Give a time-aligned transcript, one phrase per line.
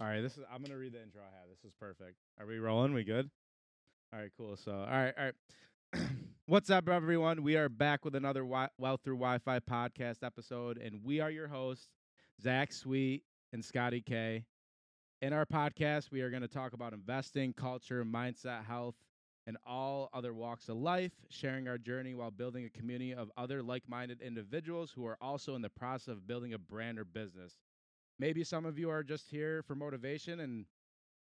[0.00, 0.44] All right, this is.
[0.52, 1.48] I'm gonna read the intro I have.
[1.50, 2.18] This is perfect.
[2.38, 2.94] Are we rolling?
[2.94, 3.28] We good?
[4.12, 4.56] All right, cool.
[4.56, 6.02] So, all right, all right.
[6.46, 7.42] What's up, everyone?
[7.42, 11.48] We are back with another wi- Wealth Through Wi-Fi podcast episode, and we are your
[11.48, 11.88] hosts,
[12.40, 14.44] Zach Sweet and Scotty K.
[15.20, 18.94] In our podcast, we are going to talk about investing, culture, mindset, health,
[19.48, 23.64] and all other walks of life, sharing our journey while building a community of other
[23.64, 27.56] like-minded individuals who are also in the process of building a brand or business.
[28.18, 30.66] Maybe some of you are just here for motivation and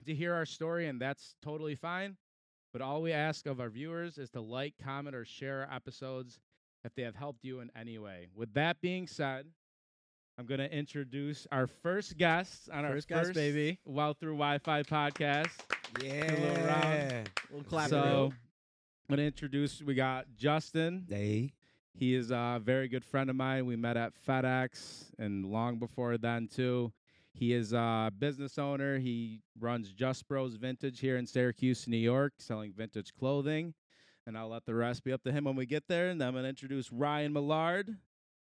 [0.06, 2.18] to hear our story, and that's totally fine.
[2.72, 6.40] But all we ask of our viewers is to like, comment, or share our episodes
[6.84, 8.28] if they have helped you in any way.
[8.36, 9.46] With that being said,
[10.38, 13.80] I'm going to introduce our first guest on First our guest, first baby.
[13.86, 15.50] Wealth Through Wi-Fi podcast.
[16.02, 16.32] Yeah.
[16.32, 17.30] little round.
[17.52, 19.82] We'll clap so I'm going to introduce.
[19.82, 21.06] We got Justin.
[21.10, 21.54] They.
[21.94, 23.66] He is a very good friend of mine.
[23.66, 26.94] We met at FedEx and long before then too.
[27.34, 29.00] He is a business owner.
[29.00, 33.74] He runs Just Bros Vintage here in Syracuse, New York, selling vintage clothing.
[34.26, 36.10] And I'll let the rest be up to him when we get there.
[36.10, 37.90] And then I'm going to introduce Ryan Millard,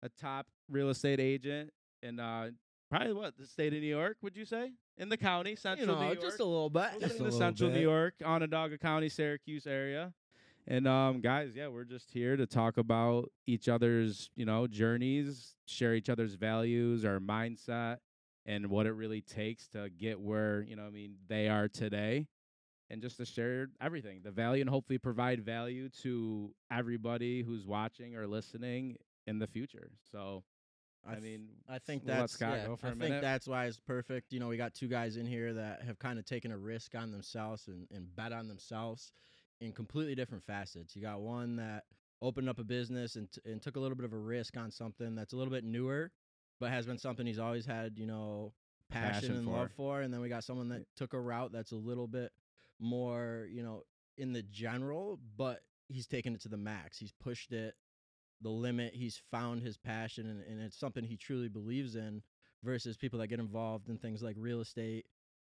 [0.03, 1.71] a top real estate agent
[2.03, 2.51] in uh,
[2.91, 4.73] probably what the state of New York, would you say?
[4.99, 6.89] In the county, You central know, New York just a little bit.
[6.95, 7.81] in Just a the little central New.
[7.81, 10.13] York, Onondaga County, Syracuse area.
[10.69, 15.55] And um, guys, yeah, we're just here to talk about each other's, you know, journeys,
[15.67, 17.99] share each other's values, our mindset,
[18.47, 22.27] and what it really takes to get where, you know, I mean, they are today.
[22.89, 28.15] And just to share everything, the value, and hopefully provide value to everybody who's watching
[28.15, 29.91] or listening in the future.
[30.13, 30.45] So,
[31.05, 33.23] I, th- mean, I think we'll that's Scott yeah, go for I think minute.
[33.23, 34.33] that's why it's perfect.
[34.33, 36.95] You know, we got two guys in here that have kind of taken a risk
[36.95, 39.13] on themselves and, and bet on themselves
[39.61, 40.95] in completely different facets.
[40.95, 41.85] You got one that
[42.23, 44.71] opened up a business and, t- and took a little bit of a risk on
[44.71, 46.11] something that's a little bit newer,
[46.61, 48.53] but has been something he's always had, you know,
[48.91, 49.51] passion, Passion and for.
[49.51, 50.01] love for.
[50.01, 52.33] And then we got someone that took a route that's a little bit
[52.81, 53.83] more, you know,
[54.17, 56.99] in the general, but he's taken it to the max.
[56.99, 57.75] He's pushed it
[58.43, 58.95] the limit.
[58.95, 62.23] He's found his passion, and, and it's something he truly believes in.
[62.65, 65.05] Versus people that get involved in things like real estate,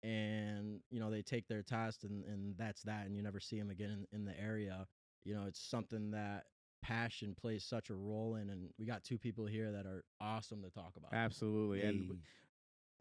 [0.05, 3.57] and you know they take their test, and and that's that, and you never see
[3.59, 4.85] them again in, in the area.
[5.23, 6.43] You know, it's something that
[6.83, 10.61] passion plays such a role in, and we got two people here that are awesome
[10.61, 11.13] to talk about.
[11.13, 11.81] absolutely.
[11.81, 12.11] And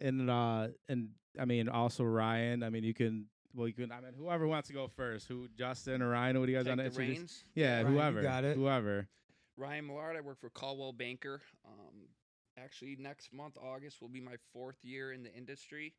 [0.00, 0.09] Hey.
[0.09, 2.62] and uh and I mean also Ryan.
[2.62, 5.28] I mean you can well you can I mean whoever wants to go first.
[5.28, 6.41] Who Justin or Ryan?
[6.41, 7.19] What do you guys want to the introduce?
[7.19, 7.44] reins.
[7.54, 8.22] Yeah, Ryan, whoever.
[8.22, 8.56] got it.
[8.56, 9.09] Whoever.
[9.56, 10.16] Ryan Millard.
[10.16, 11.43] I work for Coldwell Banker.
[11.64, 12.09] Um,
[12.59, 15.94] actually, next month, August, will be my fourth year in the industry.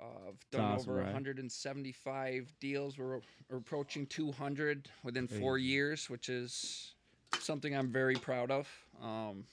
[0.00, 1.06] Uh, I've done awesome, over Ryan.
[1.12, 2.98] 175 deals.
[2.98, 5.68] We're, we're approaching 200 within four Crazy.
[5.68, 6.94] years, which is
[7.40, 8.68] something I'm very proud of.
[9.02, 9.44] Um,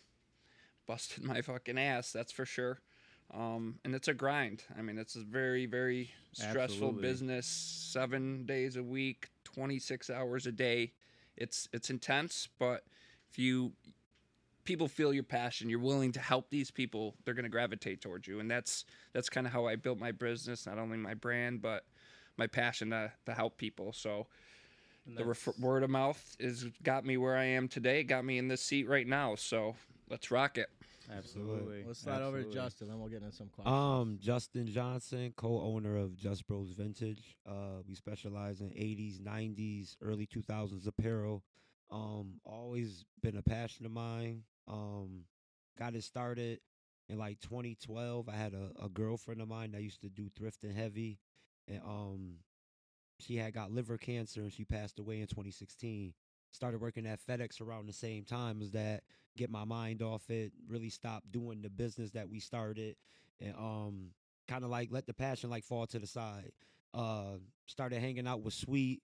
[0.88, 2.80] busted my fucking ass, that's for sure.
[3.34, 4.63] Um, and it's a grind.
[4.78, 6.59] I mean, it's a very, very stressful
[6.90, 7.01] Absolutely.
[7.01, 7.46] business.
[7.47, 10.91] Seven days a week, 26 hours a day.
[11.38, 12.84] It's it's intense, but
[13.30, 13.72] if you
[14.71, 18.25] people feel your passion, you're willing to help these people, they're going to gravitate towards
[18.25, 21.61] you, and that's that's kind of how I built my business, not only my brand,
[21.61, 21.83] but
[22.37, 23.91] my passion to, to help people.
[23.91, 24.27] So
[25.05, 28.37] the that's- refer- word of mouth is got me where I am today, got me
[28.37, 29.35] in this seat right now.
[29.35, 29.75] So
[30.09, 30.69] let's rock it.
[31.13, 31.83] Absolutely.
[31.85, 33.75] Let's slide over to Justin, then we'll get into some questions.
[33.75, 37.35] Um, Justin Johnson, co-owner of Just Bros Vintage.
[37.45, 41.43] Uh, we specialize in 80s, 90s, early 2000s apparel.
[41.89, 44.43] Um, always been a passion of mine.
[44.67, 45.25] Um,
[45.77, 46.59] got it started
[47.09, 48.29] in like 2012.
[48.29, 51.19] I had a, a girlfriend of mine that used to do thrifting heavy,
[51.67, 52.33] and um,
[53.19, 56.13] she had got liver cancer and she passed away in 2016.
[56.53, 59.03] Started working at FedEx around the same time as that.
[59.38, 60.51] Get my mind off it.
[60.67, 62.95] Really stop doing the business that we started,
[63.39, 64.09] and um,
[64.50, 66.51] kind of like let the passion like fall to the side.
[66.94, 69.01] Uh, started hanging out with Sweet.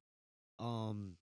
[0.60, 1.14] Um,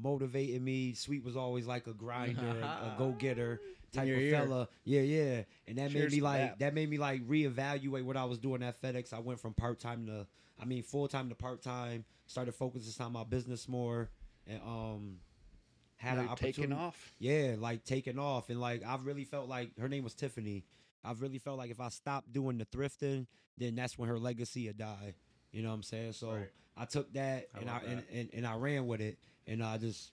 [0.00, 0.94] motivated me.
[0.94, 3.60] Sweet was always like a grinder, a, a go getter
[3.92, 4.32] type of ear.
[4.32, 4.68] fella.
[4.84, 5.42] Yeah, yeah.
[5.66, 6.58] And that Cheers made me like that.
[6.60, 9.12] that made me like reevaluate what I was doing at FedEx.
[9.12, 10.26] I went from part time to
[10.60, 12.04] I mean full time to part time.
[12.26, 14.10] Started focusing on my business more,
[14.46, 15.16] and um
[15.96, 16.62] had an opportunity.
[16.62, 17.14] taking off.
[17.18, 20.64] Yeah, like taking off, and like I've really felt like her name was Tiffany.
[21.04, 23.26] I've really felt like if I stopped doing the thrifting,
[23.58, 25.14] then that's when her legacy would die.
[25.52, 26.12] You know what I'm saying?
[26.14, 26.48] So Right.
[26.76, 29.78] I took that I and I and, and, and I ran with it, and I
[29.78, 30.10] just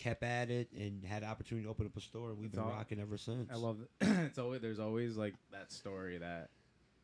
[0.00, 2.64] kept at it and had the opportunity to open up a store, we've It's been
[2.64, 3.48] all- rocking ever since.
[3.52, 3.88] I love it.
[4.00, 6.50] it's always there's always like that story that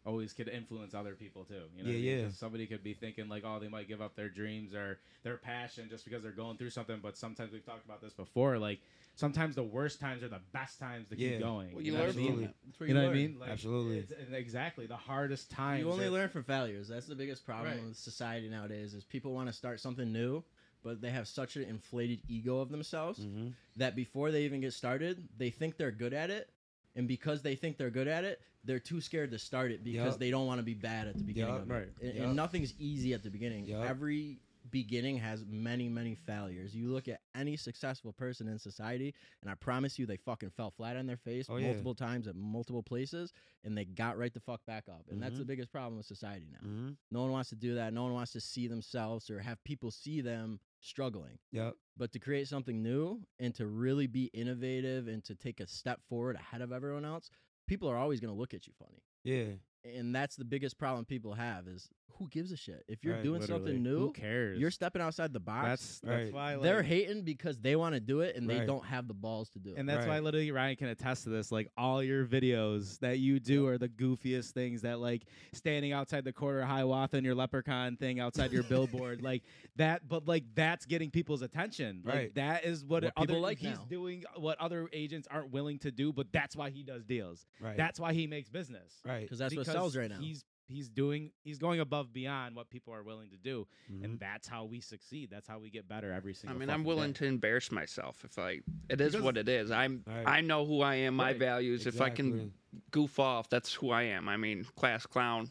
[0.04, 1.54] always could influence other people too.
[1.76, 2.18] You know, what I Yeah, mean?
[2.20, 2.24] yeah.
[2.26, 5.36] 'Cause Somebody could be thinking like, oh, they might give up their dreams or their
[5.36, 7.00] passion just because they're going through something.
[7.02, 8.56] But sometimes we've talked about this before.
[8.58, 8.78] Like
[9.16, 11.30] sometimes the worst times are the best times to Yeah.
[11.30, 11.72] keep going.
[11.74, 12.26] Well, you you know learn what I mean?
[12.28, 12.86] from Absolutely.
[12.86, 12.88] it.
[12.88, 13.38] You know what I mean?
[13.40, 13.98] Like, Absolutely.
[13.98, 14.86] it's- and exactly.
[14.86, 15.80] The hardest times.
[15.82, 16.86] You only are- learn from failures.
[16.88, 17.84] That's the biggest problem Right.
[17.84, 18.94] with society nowadays.
[18.94, 20.44] Is people want to start something new,
[20.82, 24.72] but they have such an inflated ego of themselves hmm that before they even get
[24.72, 26.48] started, they think they're good at it,
[26.94, 30.14] and because they think they're good at it, they're too scared to start it because
[30.14, 30.18] Yup.
[30.18, 31.62] they don't want to be bad at the beginning it.
[31.66, 31.88] Right.
[32.00, 32.24] And, Yup.
[32.24, 33.70] and nothing's easy at the beginning.
[33.70, 34.38] Every
[34.70, 36.74] beginning has many, many failures.
[36.74, 40.70] You look at any successful person in society, and I promise you, they fucking fell
[40.70, 41.66] flat on their face Oh, yeah.
[41.66, 43.32] multiple times at multiple places,
[43.64, 45.06] and they got right the fuck back up.
[45.10, 45.48] And that's the Mhm.
[45.48, 46.58] biggest problem with society now.
[46.68, 47.92] hmm No one wants to do that.
[47.92, 51.38] No one wants to see themselves or have people see them struggling.
[51.52, 51.74] Yep.
[51.96, 56.00] But to create something new and to really be innovative and to take a step
[56.08, 57.30] forward ahead of everyone else,
[57.66, 59.02] people are always going to look at you funny.
[59.24, 59.54] Yeah.
[59.84, 62.82] And that's the biggest problem people have is who gives a shit?
[62.88, 63.64] If you're Right, doing Literally.
[63.72, 64.58] something new, Who cares?
[64.58, 65.66] you're stepping outside the box.
[65.68, 66.32] that's that's Right.
[66.32, 69.12] why like, they're hating because they want to do it and they don't have the
[69.12, 69.78] balls to do it.
[69.78, 71.52] And that's why literally Ryan can attest to this.
[71.52, 76.24] Like all your videos that you do are the goofiest things that like standing outside
[76.24, 79.20] the quarter of Hiawatha and your leprechaun thing outside your billboard.
[79.20, 79.42] Like
[79.76, 82.00] that but like that's getting people's attention.
[82.04, 82.34] Like Right.
[82.36, 83.84] that is what, What other people like he's now.
[83.90, 87.44] doing what other agents aren't willing to do, but that's why he does deals.
[87.60, 87.76] Right.
[87.76, 89.02] That's why he makes business.
[89.04, 89.20] right.
[89.22, 90.18] because that's what sells right now.
[90.18, 93.66] He's he's doing he's going above beyond what people are willing to do.
[93.90, 94.04] Mhm.
[94.04, 95.30] And that's how we succeed.
[95.30, 97.18] That's how we get better every single I mean, I'm willing day.
[97.20, 98.60] to embarrass myself if I.
[98.88, 99.70] It is Because- what it is.
[99.70, 100.02] I'm.
[100.06, 100.26] Right.
[100.26, 101.14] I know who I am.
[101.16, 101.38] My Right.
[101.38, 101.86] values.
[101.86, 102.52] If I can
[102.90, 104.28] goof off, that's who I am.
[104.28, 105.50] I mean, class clown.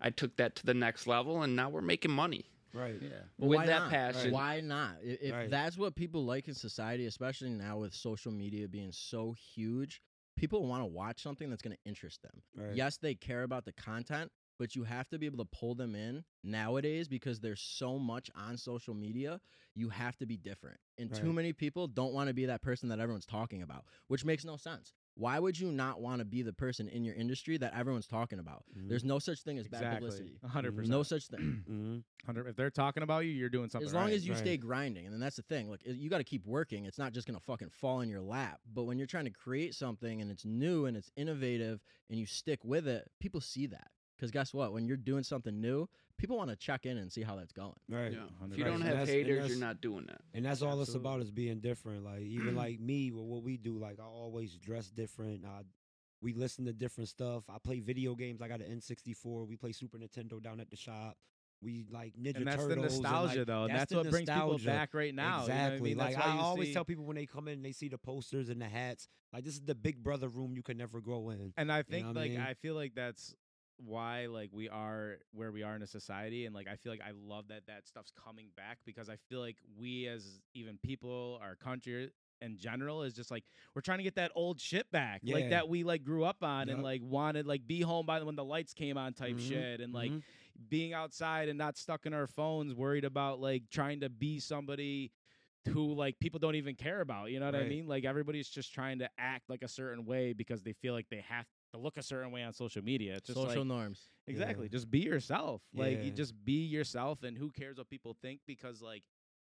[0.00, 3.02] I took that to the next level, and now we're making money Right.
[3.02, 3.24] Yeah.
[3.38, 3.90] But with why that not?
[3.90, 4.30] passion.
[4.30, 4.96] Why not?
[5.02, 5.50] If Right.
[5.50, 10.00] that's what people like in society, especially now with social media being so huge,
[10.36, 12.42] people want to watch something that's going to interest them.
[12.54, 12.74] Right.
[12.76, 14.30] Yes, they care about the content,
[14.60, 18.30] but you have to be able to pull them in nowadays because there's so much
[18.36, 19.40] on social media.
[19.74, 20.76] You have to be different.
[20.98, 24.22] And too many people don't want to be that person that everyone's talking about, which
[24.22, 24.92] makes no sense.
[25.14, 28.38] Why would you not want to be the person in your industry that everyone's talking
[28.38, 28.64] about?
[28.76, 28.88] Mhm.
[28.90, 30.38] There's no such thing as bad publicity.
[30.42, 30.76] A hundred Mhm.
[30.76, 30.90] percent.
[30.90, 31.64] No such thing.
[31.68, 32.04] Mhm.
[32.26, 32.46] Hundred.
[32.46, 33.86] If they're talking about you, you're doing something.
[33.88, 34.14] as long right.
[34.14, 34.40] as you Right.
[34.40, 37.12] stay grinding and then that's the thing like you got to keep working it's not
[37.14, 40.20] just going to fucking fall in your lap but when you're trying to create something
[40.20, 43.90] and it's new and it's innovative and you stick with it people see that
[44.20, 45.88] because guess what when you're doing something new
[46.20, 48.12] people want to check in and see how that's going Right.
[48.12, 48.46] Yeah.
[48.52, 50.20] If you don't have haters, you're not doing that.
[50.34, 52.04] And that's all it's about is being different.
[52.04, 52.56] Like even mm-hmm.
[52.56, 55.44] like me, with what we do, like I always dress different.
[55.44, 55.62] I,
[56.22, 57.44] we listen to different stuff.
[57.48, 58.42] I play video games.
[58.42, 59.48] I got an N64.
[59.48, 61.16] We play Super Nintendo down at the shop.
[61.62, 62.94] We like Ninja and that's the Turtles.
[62.94, 65.42] and, nostalgia like, though, and that's, what brings people back right now.
[65.42, 65.90] you know I Exactly.
[65.90, 65.98] mean?
[65.98, 67.88] Like That's I you always see- tell people when they come in, and they see
[67.88, 69.08] the posters and the hats.
[69.32, 71.52] Like this is the Big Brother room you can never grow in.
[71.58, 72.40] And I think what I like mean?
[72.40, 73.34] I feel like that's
[73.84, 77.00] why like we are where we are in a society and like I feel like
[77.00, 81.38] I love that that stuff's coming back because I feel like we as even people
[81.42, 82.10] our country
[82.42, 83.44] in general is just like
[83.74, 86.68] we're trying to get that old shit back like that we like grew up on
[86.68, 89.48] and like wanted like be home by the when the lights came on type Mhm,
[89.48, 90.22] shit and like mhm.
[90.68, 95.12] being outside and not stuck in our phones worried about like trying to be somebody
[95.68, 97.86] who like people don't even care about you know what i mean?
[97.86, 101.22] Like everybody's just trying to act like a certain way because they feel like they
[101.28, 104.66] have to look a certain way on social media it's just social like norms exactly
[104.66, 104.70] Yeah.
[104.72, 108.82] just be yourself like you just be yourself and who cares what people think because
[108.82, 109.02] like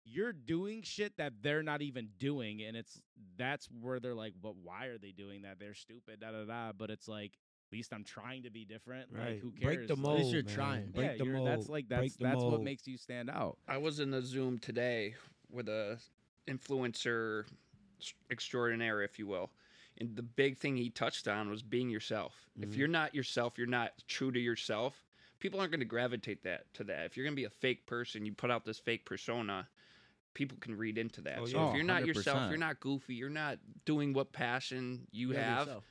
[0.05, 3.01] you're doing shit that they're not even doing and it's
[3.37, 6.73] that's where they're like but why are they doing that they're stupid da da da
[6.73, 7.33] but it's like
[7.71, 9.39] at least i'm trying to be different like Right.
[9.41, 10.19] who Break cares the Like, mold.
[10.21, 10.55] least you're man.
[10.55, 10.87] trying.
[10.91, 11.49] Break yeah, the you're- mold.
[11.49, 13.59] that's like Break that's the that's what makes you stand out.
[13.69, 15.14] I was in a Zoom today
[15.50, 15.99] with a
[16.49, 17.45] influencer
[18.31, 19.50] extraordinaire, if you will.
[20.00, 22.49] And the big thing he touched on was being yourself.
[22.59, 22.76] If Mhm.
[22.76, 25.07] you're not yourself, you're not true to yourself.
[25.40, 27.04] People aren't going to gravitate that to that.
[27.07, 29.69] If you're going to be a fake person, you put out this fake persona.
[30.33, 31.38] People can read into that.
[31.40, 31.69] Oh, so yeah.
[31.69, 32.50] if you're not yourself, 100%.
[32.50, 35.85] you're not goofy, you're not doing what passion you have, yourself.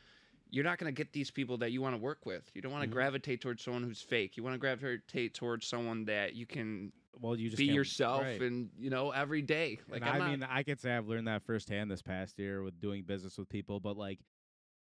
[0.49, 2.49] you're not going to get these people that you want to work with.
[2.55, 2.93] You don't want to Mhm.
[2.93, 4.37] gravitate towards someone who's fake.
[4.37, 8.41] You want to gravitate towards someone that you can Well, you just be yourself right.
[8.41, 9.79] and you know every day.
[9.89, 12.79] Like I not, mean, I could say I've learned that firsthand this past year with
[12.79, 14.19] doing business with people, but like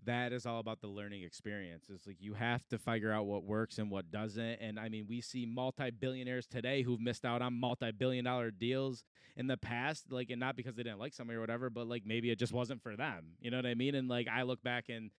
[0.05, 1.85] that is all about the learning experience.
[1.93, 4.59] It's like you have to figure out what works and what doesn't.
[4.59, 9.03] And I mean, we see multi-billionaires today who've missed out on multi-billion dollar deals
[9.35, 12.03] in the past, like, and not because they didn't like somebody or whatever, but like
[12.05, 13.33] maybe it just wasn't for them.
[13.39, 13.95] You know what I mean?
[13.95, 15.11] And like I look back and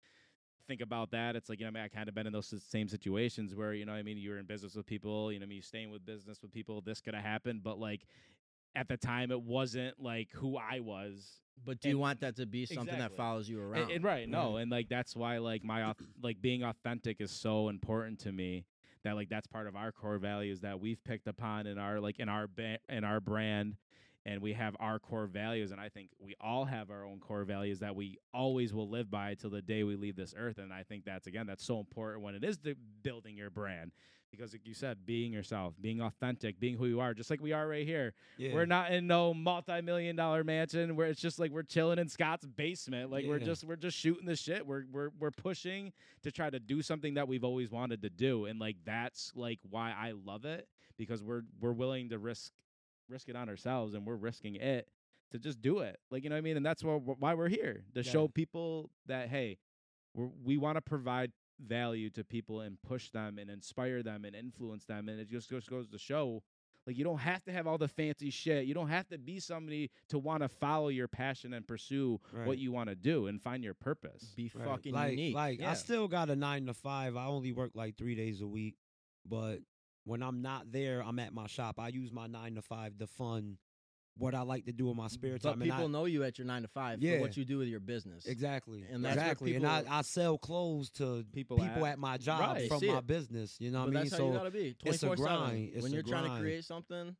[0.72, 1.36] think about that.
[1.36, 3.74] It's like, you know, I mean, I kind of been in those same situations where,
[3.74, 5.90] you know, I mean, you're in business with people, you know, I mean, you staying
[5.90, 8.06] with business with people, this could have happened, but like
[8.74, 11.40] at the time it wasn't like who I was.
[11.62, 13.90] But do you want that to be something that follows you around?
[13.90, 14.56] and right, no, mm-hmm.
[14.62, 18.64] and like that's why like my like being authentic is so important to me.
[19.04, 22.18] That like that's part of our core values that we've picked upon in our like
[22.18, 23.76] in our ba- in our brand,
[24.24, 25.72] and we have our core values.
[25.72, 29.10] And I think we all have our own core values that we always will live
[29.10, 30.58] by till the day we leave this earth.
[30.58, 33.92] And I think that's again that's so important when it is the building your brand
[34.32, 37.52] because like you said, being yourself, being authentic, being who you are, just like we
[37.52, 38.14] are right here.
[38.38, 38.54] Yeah.
[38.54, 42.46] We're not in no multi-million dollar mansion where it's just like we're chilling in Scott's
[42.46, 43.10] basement.
[43.10, 44.66] Like we're just we're just shooting the shit.
[44.66, 48.46] We're we're we're pushing to try to do something that we've always wanted to do,
[48.46, 52.52] and like that's like why I love it because we're we're willing to risk
[53.12, 54.88] risk it on ourselves, and we're risking it
[55.30, 55.98] to just do it.
[56.10, 58.10] Like you know what I mean, and that's why why we're here to Yeah.
[58.10, 59.58] show people that hey,
[60.14, 64.34] we're, we want to provide value to people and push them and inspire them and
[64.34, 66.42] influence them, and it just goes goes to show
[66.84, 68.64] like you don't have to have all the fancy shit.
[68.66, 72.58] You don't have to be somebody to want to follow your passion and pursue what
[72.58, 74.32] you want to do and find your purpose.
[74.34, 74.66] be Right.
[74.66, 75.34] fucking like, unique.
[75.36, 75.70] Like Yeah.
[75.70, 77.14] I still got a nine to five.
[77.16, 78.74] I only work like three days a week,
[79.24, 79.60] but
[80.04, 81.78] when I'm not there, I'm at my shop.
[81.78, 83.58] I use my nine to five to fund
[84.18, 85.52] what I like to do in my mm, spare but time.
[85.54, 87.14] and people I, know you at your nine to five Yeah.
[87.16, 88.26] for what you do with your business.
[88.26, 89.54] exactly, And that's exactly.
[89.56, 92.98] and I, I sell clothes to People people, at- at, my job Right, from my
[92.98, 93.06] it.
[93.06, 93.56] business.
[93.58, 94.10] You know But what I mean?
[94.10, 94.76] that's how you So gotta be.
[94.84, 95.82] it's a 24 grind.
[95.82, 97.16] When you're trying to create something,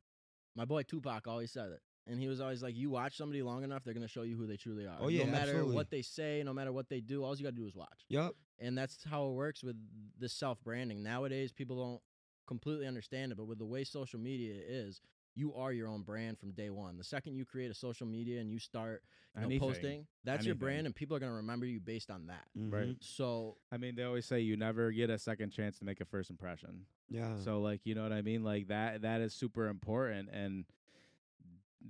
[0.55, 1.79] my boy Tupac always said it.
[2.05, 4.45] And he was always like, You watch somebody long enough, they're gonna show you who
[4.45, 4.97] they truly are.
[4.99, 5.75] Oh, yeah, no matter absolutely.
[5.75, 8.05] what they say, no matter what they do, all you gotta do is watch.
[8.09, 8.33] yep.
[8.59, 9.77] And that's how it works with
[10.19, 11.01] the self branding.
[11.01, 12.01] Nowadays people don't
[12.47, 15.01] completely understand it, but with the way social media is,
[15.35, 16.97] you are your own brand from day one.
[16.97, 19.03] The second you create a social media and you start
[19.35, 19.67] you know, Anything.
[19.67, 22.47] posting, that's your brand, and people are gonna remember you based on that.
[22.55, 22.89] Right.
[22.89, 23.03] Mhm.
[23.03, 26.05] So I mean, they always say you never get a second chance to make a
[26.05, 26.85] first impression.
[27.09, 27.35] Yeah.
[27.37, 28.43] So like, you know what I mean?
[28.43, 30.65] Like that that is super important and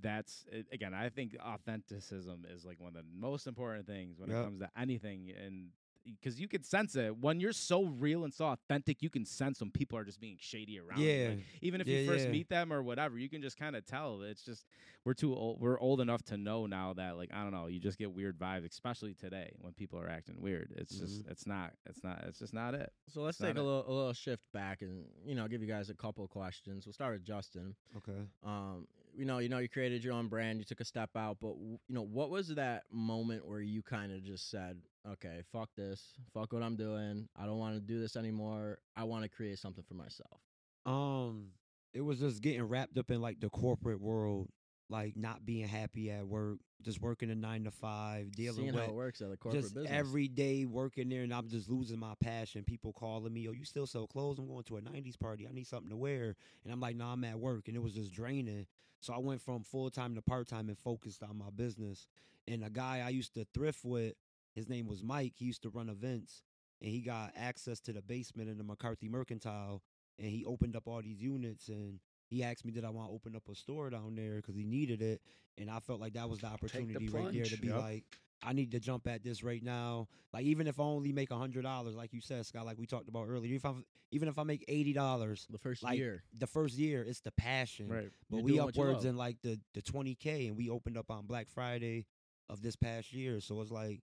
[0.01, 4.33] that's again, I think authenticism is like one of the most important things when it
[4.45, 5.69] comes to anything and
[6.05, 9.01] because you can sense it when you're so real and so authentic.
[9.01, 10.99] You can sense when people are just being shady around.
[10.99, 11.07] you.
[11.09, 11.27] Yeah.
[11.29, 12.31] Like, even if Yeah, you first yeah.
[12.31, 14.21] meet them or whatever, you can just kind of tell.
[14.21, 14.65] It's just
[15.05, 15.59] we're too old.
[15.59, 17.67] We're old enough to know now that like I don't know.
[17.67, 20.73] You just get weird vibes, especially today when people are acting weird.
[20.75, 21.31] It's just Mm-hmm.
[21.31, 22.91] it's not it's not it's just not it.
[23.13, 23.63] So let's It's take a it.
[23.63, 26.85] little, a little shift back and you know give you guys a couple of questions.
[26.85, 27.75] We'll start with Justin.
[27.97, 28.19] Okay.
[28.43, 31.37] Um, you know, you know, you created your own brand, you took a step out,
[31.39, 35.41] but w- you know, what was that moment where you kind of just said, "Okay,
[35.51, 37.27] fuck this, fuck what I'm doing.
[37.35, 38.79] I don't want to do this anymore.
[38.95, 40.39] I want to create something for myself."
[40.85, 41.51] Um,
[41.93, 44.49] it was just getting wrapped up in like the corporate world,
[44.89, 48.83] like not being happy at work, just working a nine to five, dealing Seeing with
[48.83, 49.91] how it works at the corporate just business.
[49.91, 52.63] every day working there, and I'm just losing my passion.
[52.63, 54.39] People calling me, "Oh, you still sell clothes?
[54.39, 55.47] I'm going to a '90s party.
[55.47, 57.93] I need something to wear." And I'm like, "No, I'm at work," and it was
[57.93, 58.67] just draining.
[58.99, 62.07] So I went from full time to part time and focused on my business.
[62.47, 64.13] And a guy I used to thrift with,
[64.53, 65.33] his name was Mike.
[65.35, 66.43] He used to run events,
[66.81, 69.81] and he got access to the basement in the McCarthy Mercantile,
[70.17, 71.99] and he opened up all these units and.
[72.29, 74.63] He asked me, "Did I want to open up a store down there?" Because he
[74.63, 75.21] needed it,
[75.55, 77.77] and I felt like that was the opportunity right there to be Yep.
[77.77, 78.05] like,
[78.41, 80.07] I need to jump at this right now.
[80.33, 82.87] Like even if I only make a hundred dollars, like you said, Scott, like we
[82.87, 83.73] talked about earlier, if I
[84.09, 86.23] even if I make eighty dollars the first like, year.
[86.39, 87.87] the first year, it's the passion.
[87.89, 88.09] Right.
[88.31, 90.69] But You're we doing what you upwards in like the the twenty k, and we
[90.69, 92.07] opened up on Black Friday
[92.49, 93.41] of this past year.
[93.41, 94.01] So it's like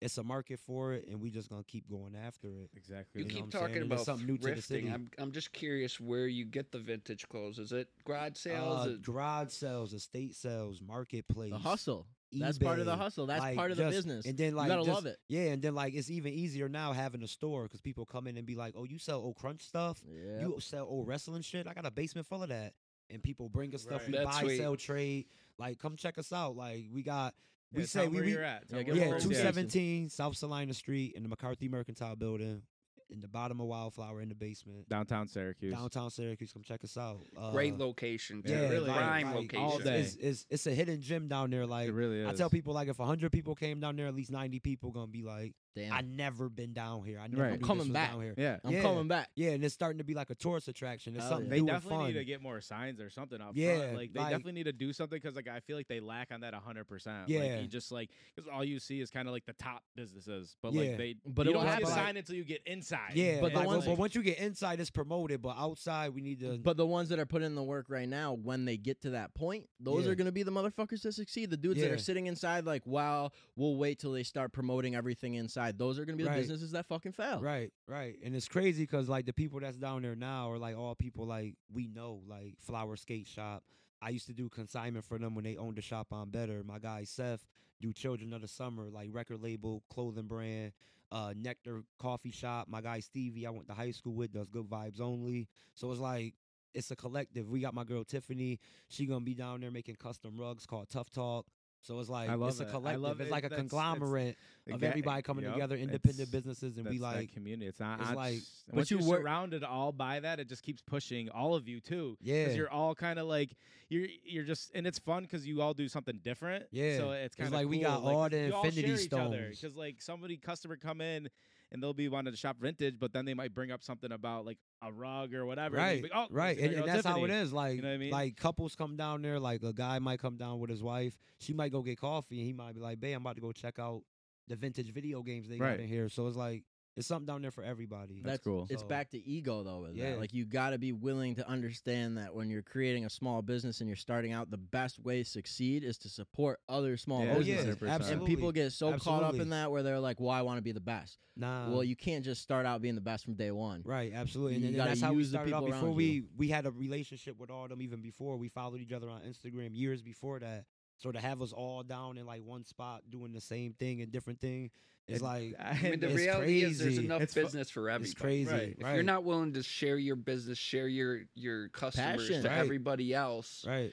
[0.00, 2.70] it's a market for it, and we just gonna keep going after it.
[2.76, 3.22] Exactly.
[3.22, 3.64] You know keep what I'm saying?
[3.74, 4.88] talking about something new to the city.
[4.88, 7.58] I'm I'm just curious where you get the vintage clothes.
[7.58, 8.86] Is it garage sales?
[8.86, 12.06] Uh, Is- garage sales, estate sales, marketplace, The hustle.
[12.30, 13.24] That's part of the hustle.
[13.26, 14.26] That's like, part of the business.
[14.26, 15.18] And then like you gotta just- love it.
[15.28, 18.36] Yeah, and then like it's even easier now having a store because people come in
[18.36, 20.00] and be like, "Oh, you sell old crunch stuff?
[20.06, 20.40] Yeah.
[20.42, 21.66] You sell old wrestling shit?
[21.66, 22.74] I got a basement full of that."
[23.10, 24.10] And people bring us stuff Right.
[24.10, 24.58] we That's buy, sweet.
[24.58, 25.26] sell, trade.
[25.58, 26.54] Like, come check us out.
[26.54, 27.34] Like, we got
[27.72, 28.68] we Yeah, say tell 'em we, where we you're at.
[28.68, 29.36] Tell Yeah, 'em give where them yeah a you're two at.
[29.36, 29.54] location.
[29.54, 32.62] seventeen South Salina Street in the McCarthy Mercantile Building,
[33.10, 35.72] in the bottom of Wildflower in the basement, downtown Syracuse.
[35.74, 36.52] downtown Syracuse.
[36.52, 37.20] Come check us out.
[37.36, 38.42] Uh, Great location.
[38.42, 38.52] too.
[38.52, 39.64] Yeah, really prime like, location.
[39.64, 40.00] all day.
[40.00, 41.66] It's, it's it's a hidden gem down there.
[41.66, 42.28] Like it really is.
[42.28, 45.06] I tell people, like if hundred people came down there, at least ninety people gonna
[45.06, 45.92] be like, Damn.
[45.92, 47.18] I never been down here.
[47.18, 47.48] I never Right.
[47.48, 48.10] knew I'm this coming was back.
[48.12, 48.34] down here.
[48.36, 48.58] Yeah.
[48.64, 48.82] I'm yeah.
[48.82, 49.30] coming back.
[49.34, 51.14] Yeah, and it's starting to be like a tourist attraction.
[51.14, 51.50] It's Hell something yeah.
[51.50, 52.06] They new and definitely fun.
[52.08, 53.96] need to get more signs or something up Yeah, front.
[53.96, 56.32] Like they like- definitely need to do something because like I feel like they lack
[56.32, 57.28] on that hundred percent.
[57.28, 57.40] Yeah.
[57.40, 60.56] like, you just like because all you see is kind of like the top businesses,
[60.62, 60.80] but Yeah.
[60.82, 62.04] like they But you it don't will see a happen.
[62.04, 63.12] sign until you get inside.
[63.14, 65.42] yeah, But but, the like, ones- but once you get inside, it's promoted.
[65.42, 66.58] But outside, we need to.
[66.58, 69.10] But the ones that are putting in the work right now, when they get to
[69.10, 70.12] that point, those Yeah.
[70.12, 71.50] are going to be the motherfuckers that succeed.
[71.50, 75.34] The dudes that are sitting inside, like, wow, we'll wait till they start promoting everything
[75.34, 77.40] inside those are going to be the businesses that fucking fail.
[77.40, 78.16] Right, right.
[78.24, 81.26] And it's crazy because like the people that's down there now are like all people
[81.26, 83.62] like we know, like Flower Skate Shop.
[84.00, 86.62] I used to do consignment for them when they owned the shop on Better.
[86.64, 87.44] My guy Seth
[87.80, 90.72] do Children of the Summer, like record label, clothing brand,
[91.10, 92.68] uh, Nectar Coffee Shop.
[92.68, 95.48] My guy Stevie, I went to high school with, does Good Vibes Only.
[95.74, 96.34] So it's like
[96.74, 97.48] it's a collective.
[97.48, 98.60] We got my girl Tiffany.
[98.88, 101.46] She gonna be down there making custom rugs called Tough Talk.
[101.88, 102.68] So it's like I love it's a it.
[102.68, 103.00] I collective.
[103.00, 103.32] love it's it.
[103.32, 104.36] like a That's- it's- conglomerate
[104.70, 107.66] of everybody coming yup, together, independent businesses, and we that's that like community.
[107.66, 107.98] It's not.
[108.00, 110.62] it's it's like- and But once you you're work- surrounded all by that, it just
[110.62, 112.18] keeps pushing all of you too.
[112.20, 112.44] Yeah.
[112.44, 113.56] because you're all kind of like
[113.88, 116.66] you're you're just and it's fun because you all do something different.
[116.72, 116.98] Yeah.
[116.98, 119.04] so it's It's kind of like we got like, all the you all infinity share
[119.06, 119.60] each other stones.
[119.62, 121.30] because like somebody customer come in
[121.70, 124.46] and they'll be wanting to shop vintage, but then they might bring up something about
[124.46, 125.76] like a rug or whatever.
[125.76, 127.50] right, be, oh, right, and, and that's how it is.
[127.50, 128.10] Tiffany." Like, know what I mean?
[128.10, 129.38] like couples come down there.
[129.38, 131.16] Like a guy might come down with his wife.
[131.38, 133.52] She might go get coffee, and he might be like, "Babe, I'm about to go
[133.52, 134.02] check out
[134.46, 135.76] the vintage video games they Right.
[135.76, 136.64] got in here." So it's like
[136.98, 138.20] it's something down there for everybody.
[138.22, 138.66] That's cool.
[138.68, 139.82] It's So- back to ego though.
[139.82, 140.10] With Yeah.
[140.10, 140.18] that.
[140.20, 143.80] Like you got to be willing to understand that when you're creating a small business
[143.80, 147.32] and you're starting out, the best way to succeed is to support other small Yeah,
[147.34, 147.76] oh businesses.
[147.80, 148.26] yeah, absolutely.
[148.26, 150.62] And people get so caught up in that where they're like, "Well, I want to
[150.62, 151.70] be the best." nah.
[151.70, 153.80] well, you can't just start out being the best from day one.
[153.84, 155.66] Right, absolutely, and, You and gotta that's how we use the started out.
[155.66, 156.28] Before we you.
[156.36, 159.22] we had a relationship with all of them even before we followed each other on
[159.22, 160.64] Instagram years before that.
[160.98, 164.10] So to have us all down in like one spot doing the same thing and
[164.12, 164.70] different thing
[165.06, 168.10] is like I mean, the It's reality is there's enough It's business for everybody.
[168.10, 168.52] it's crazy.
[168.52, 168.74] Right.
[168.78, 168.94] If Right.
[168.94, 172.42] you're not willing to share your business, share your your customers Passion.
[172.42, 172.58] to Right.
[172.58, 173.92] everybody else, right,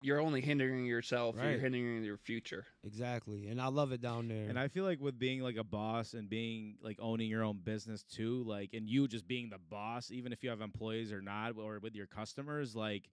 [0.00, 1.36] you're only hindering yourself.
[1.38, 2.64] and You're hindering your future.
[2.84, 4.48] exactly, and I love it down there.
[4.48, 7.58] And I feel like with being like a boss and being like owning your own
[7.62, 11.20] business too, like and you just being the boss, even if you have employees or
[11.20, 13.08] not, or with your customers, like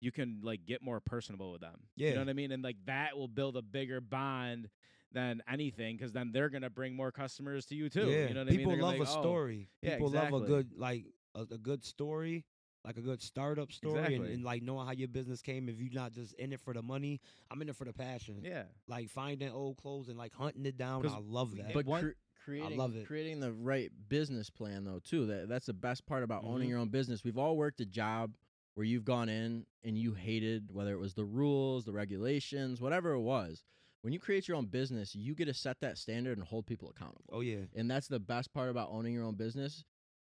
[0.00, 1.80] you can like get more personable with them.
[1.96, 2.08] Yeah.
[2.10, 2.52] You know what I mean?
[2.52, 4.68] And like that will build a bigger bond
[5.12, 8.10] than anything because then they're gonna bring more customers to you too.
[8.10, 8.78] Yeah, You know what people I mean?
[8.78, 9.68] They're love gonna a like, "Oh." story.
[9.82, 12.44] yeah, people love a good like a, a good story,
[12.84, 14.32] like a good startup story, and, Exactly.
[14.34, 15.68] and like knowing how your business came.
[15.68, 18.42] If you're not just in it for the money, I'm in it for the passion.
[18.44, 18.64] Yeah.
[18.88, 21.06] Like finding old clothes and like hunting it down.
[21.08, 21.72] I love that.
[21.72, 22.08] But one- cre-
[22.44, 23.06] creating love it.
[23.06, 25.26] creating the right business plan though too.
[25.26, 26.70] That that's the best part about owning Mhm.
[26.70, 27.24] your own business.
[27.24, 28.34] We've all worked a job
[28.76, 33.12] where you've gone in and you hated whether it was the rules, the regulations, whatever
[33.12, 33.64] it was.
[34.02, 36.88] When you create your own business, you get to set that standard and hold people
[36.90, 37.24] accountable.
[37.32, 39.84] oh yeah, And that's the best part about owning your own business.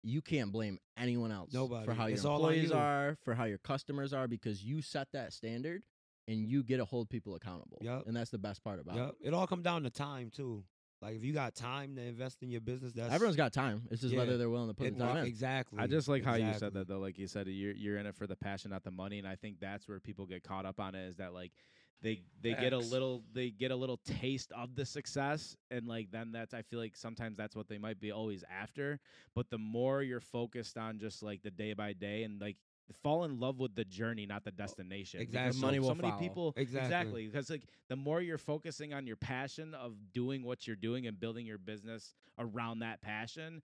[0.03, 1.87] You can't blame anyone else Nobody.
[1.87, 2.77] for how It's your employees you.
[2.77, 5.83] are, for how your customers are, because you set that standard
[6.29, 7.79] and you get to hold people accountable.
[7.81, 8.07] Yup.
[8.07, 9.09] And that's the best part about yeah.
[9.09, 9.15] it.
[9.29, 10.63] It all come down to time too.
[11.05, 13.83] Like if you got time to invest in your business, that's Everyone's got time.
[13.91, 14.21] It's just Yeah.
[14.21, 15.27] whether they're willing to put it, the time in.
[15.27, 15.79] exactly.
[15.79, 16.99] I just like how you said that though.
[16.99, 19.37] Like you said, you're you're in it for the passion, not the money, and I
[19.37, 21.07] think that's where people get caught up on it.
[21.07, 21.53] Is that like
[22.01, 26.11] they they get a little they get a little taste of the success, and like
[26.11, 28.99] then that's I feel like sometimes that's what they might be always after.
[29.35, 32.57] But the more you're focused on just like the day by day and like
[33.03, 35.21] fall in love with the journey, not the destination.
[35.21, 35.61] because exactly.
[35.61, 36.21] So, Money will so many follow.
[36.21, 36.87] people Exactly.
[36.87, 41.07] exactly because like the more you're focusing on your passion of doing what you're doing
[41.07, 43.63] and building your business around that passion.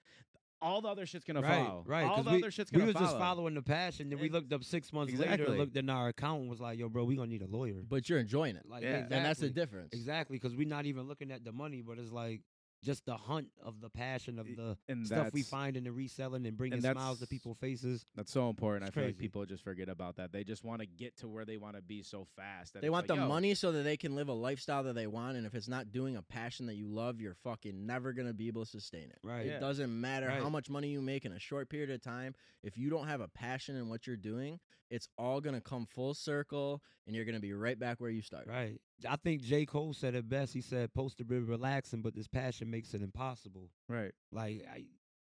[0.63, 1.85] All the other shit's gonna right, follow.
[1.87, 2.05] right.
[2.05, 2.89] all the we, other shit's gonna follow.
[2.89, 3.07] We was follow.
[3.07, 4.11] just following the passion.
[4.11, 5.57] Then we looked up six months later, Exactly.
[5.57, 8.11] looked in our account, and was like, "Yo, bro, we gonna need a lawyer." But
[8.11, 8.69] you're enjoying it.
[8.69, 8.97] Like, Yeah.
[9.11, 9.95] And that's the difference.
[9.95, 12.43] Exactly, because we're not even looking at the money, but it's like
[12.83, 16.47] just the hunt of the passion of the and stuff we find in the reselling
[16.47, 18.05] and bringing and smiles to that's- people's faces.
[18.17, 18.89] That's so important.
[18.89, 20.33] It's I feel like people just forget about that.
[20.33, 22.73] They just want to get to where they want to be so fast.
[22.75, 24.95] that They want like, the yo, money so that they can live a lifestyle that
[24.95, 25.37] they want.
[25.37, 28.35] And if it's not doing a passion that you love, you're fucking never going to
[28.35, 29.19] be able to sustain it.
[29.23, 29.47] Right.
[29.47, 29.59] It Yeah.
[29.61, 32.35] doesn't matter how much money you make in a short period of time.
[32.63, 34.59] If you don't have a passion in what you're doing,
[34.91, 38.11] it's all going to come full circle and you're going to be right back where
[38.11, 38.51] you started.
[38.51, 38.81] Right.
[39.09, 39.67] I think J.
[39.67, 40.53] Cole said it best.
[40.53, 44.13] He said, "Post to be relaxing, but this passion makes it impossible." Right.
[44.33, 44.85] Like I,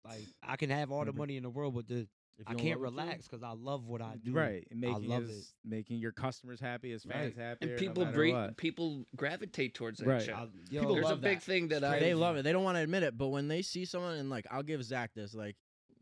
[0.06, 2.06] like I can have all the money in the world, but the,
[2.38, 4.32] If I can't love it too, relax because I love what I do.
[4.32, 4.66] Right.
[4.70, 7.44] And Making love his, making your customers happy, his fans Right.
[7.44, 7.66] happy.
[7.68, 10.22] And people bring people gravitate towards that Right.
[10.22, 10.34] shit.
[10.34, 11.42] I, People yo, There's a big that.
[11.44, 12.00] thing that I.
[12.00, 12.42] They love it.
[12.42, 14.82] They don't want to admit it, but when they see someone and like, I'll give
[14.82, 15.56] Zach this, like,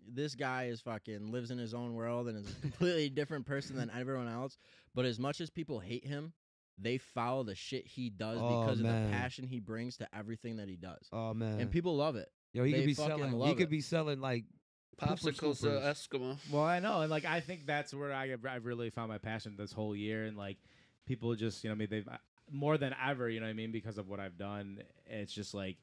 [0.05, 3.77] this guy is fucking lives in his own world and is a completely different person
[3.77, 4.59] than everyone else.
[4.94, 6.33] But as much as people hate him,
[6.83, 9.07] they follow the shit he does Oh, because of man.
[9.07, 11.09] the passion he brings to everything that he does.
[11.12, 11.61] Oh man.
[11.61, 12.31] And people love it.
[12.53, 13.40] yo, he they could be selling.
[13.40, 13.71] He could it.
[13.71, 14.45] be selling like
[15.01, 15.83] popsicles Scoopers.
[15.83, 16.37] Eskimo.
[16.51, 19.55] Well, I know, and like I think that's where I I really found my passion
[19.57, 20.59] this whole year, and like
[21.07, 22.09] people just you know, I mean, they've
[22.51, 24.83] more than ever, you know, what I mean, because of what I've done.
[25.07, 25.79] It's just like,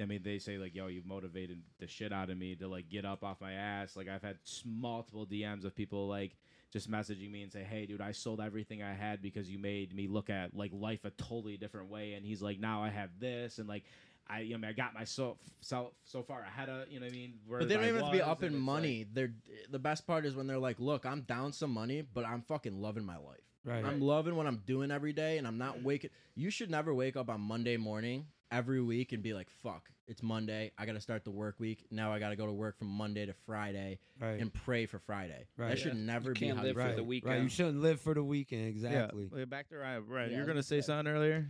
[0.00, 2.88] I mean, they say like, yo, you've motivated the shit out of me to like
[2.88, 3.96] get up off my ass.
[3.96, 6.36] Like I've had multiple DMs of people like
[6.76, 9.94] just messaging me and say, hey, dude, I sold everything I had because you made
[9.94, 13.10] me look at like life a totally different way, and he's like, now I have
[13.18, 13.84] this, and like.
[14.28, 17.16] I, you know, I got myself so so far ahead of, you know, what I
[17.16, 17.34] mean.
[17.48, 19.06] But they don't I even have to be up in it's like- money.
[19.12, 19.32] They're
[19.70, 22.82] the best part is when they're like, "Look, I'm down some money, but I'm fucking
[22.82, 23.46] loving my life.
[23.66, 23.84] Right.
[23.84, 27.16] I'm loving what I'm doing every day, and I'm not waking." You should never wake
[27.16, 30.70] up on Monday morning every week and be like, "Fuck, it's Monday.
[30.78, 31.84] I got to start the work week.
[31.90, 34.40] Now I got to go to work from Monday to Friday right.
[34.40, 35.70] and pray for Friday." Right.
[35.70, 36.04] That should Yeah.
[36.04, 36.86] never You be can't how live you for right.
[36.88, 36.96] feel.
[36.96, 37.08] the Right.
[37.08, 37.42] weekend.
[37.42, 38.68] You shouldn't live for the weekend.
[38.68, 39.28] Exactly.
[39.36, 39.44] Yeah.
[39.46, 40.06] Back to Ryan.
[40.06, 40.84] Ryan, Yeah, you're gonna say good.
[40.84, 41.48] something earlier.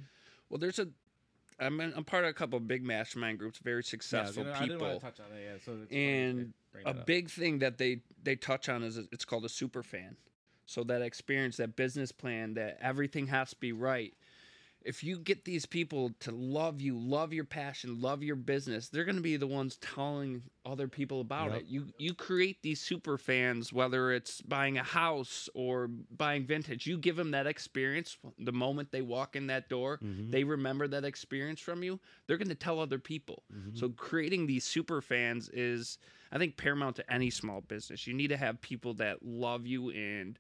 [0.49, 0.89] Well, there's a.
[1.59, 3.87] I'm in, I'm part of a couple of big mastermind groups, very Yeah, I was
[3.89, 5.01] successful gonna- I people.
[5.01, 5.43] touch on it.
[5.43, 6.53] Yeah, so And
[6.85, 10.17] a big thing that they they touch on is it's called a super fan.
[10.67, 14.13] So that experience, that business plan, that everything has to be right.
[14.87, 19.05] If you get these people to love you, love your passion, love your business, they're
[19.05, 21.55] going to be the ones telling other people about Yep.
[21.55, 21.67] it.
[21.67, 26.87] You you create these super fans, whether it's buying a house or buying vintage.
[26.87, 30.01] You give them that experience the moment they walk in that door.
[30.01, 30.31] Mhm.
[30.31, 32.01] They remember that experience from you.
[32.27, 33.45] They're going to tell other people.
[33.51, 33.73] Mhm.
[33.75, 35.99] So creating these super fans is,
[36.33, 38.07] I think, paramount to any small business.
[38.07, 40.39] You need to have people that love you and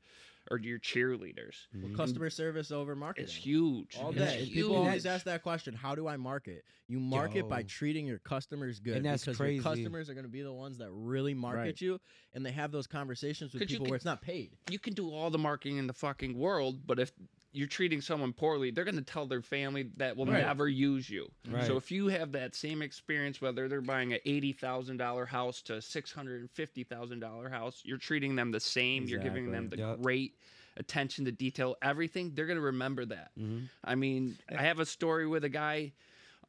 [0.51, 1.67] are your cheerleaders.
[1.75, 1.95] Mhm.
[1.97, 3.25] Customer service over marketing.
[3.25, 3.97] It's huge.
[3.97, 4.45] All It's day.
[4.45, 4.53] huge.
[4.55, 5.75] People always ask that question.
[5.75, 6.65] How do I market?
[6.89, 7.67] You market by Yo.
[7.67, 9.55] treating your customers good And that's because crazy.
[9.57, 11.81] your customers are going to be the ones that really market Right.
[11.81, 12.01] you,
[12.33, 14.57] and they have those conversations with 'Cause you people can- where it's not paid.
[14.71, 17.13] You can do all the marketing in the fucking world, but if
[17.57, 20.43] you're treating someone poorly, they're going to tell their family that will Right.
[20.45, 21.31] never use you.
[21.49, 21.67] Right.
[21.67, 25.63] So if you have that same experience, whether they're buying a eighty thousand dollar house
[25.63, 29.07] to a six hundred and fifty thousand dollar house, you're treating them the same.
[29.09, 30.03] You're giving them the Yep.
[30.03, 30.35] great
[30.77, 32.33] attention to detail, everything.
[32.35, 33.31] They're going to remember that.
[33.39, 33.69] Mhm.
[33.83, 35.93] I mean, I have a story with a guy,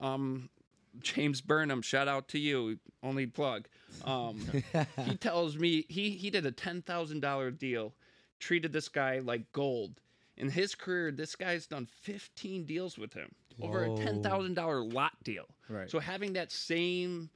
[0.02, 0.50] um,
[1.00, 1.82] James Burnham.
[1.82, 2.80] Shout out to you.
[3.02, 3.68] Only plug.
[4.04, 4.40] Um,
[5.06, 7.94] he tells me he he did a ten thousand dollar deal,
[8.40, 10.02] treated this guy like gold.
[10.38, 13.98] In his career, this guy's done fifteen deals with him over a Whoa.
[13.98, 15.46] ten thousand dollar lot deal.
[15.70, 15.90] Right.
[15.90, 17.30] So having that same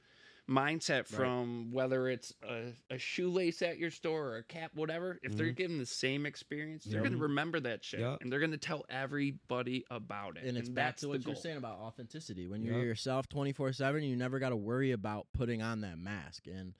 [0.48, 5.36] mindset from whether it's a, a shoelace at your store or a cap, whatever, if
[5.36, 5.54] they're mm-hmm.
[5.54, 7.02] given the same experience, they're Yep.
[7.04, 8.18] going to remember that shit Yep.
[8.20, 10.44] and they're going to tell everybody about it.
[10.44, 12.48] And it's back to what you're saying about authenticity.
[12.48, 12.84] When you're Yep.
[12.84, 16.46] yourself 24 7, you never got to worry about putting on that mask.
[16.46, 16.74] And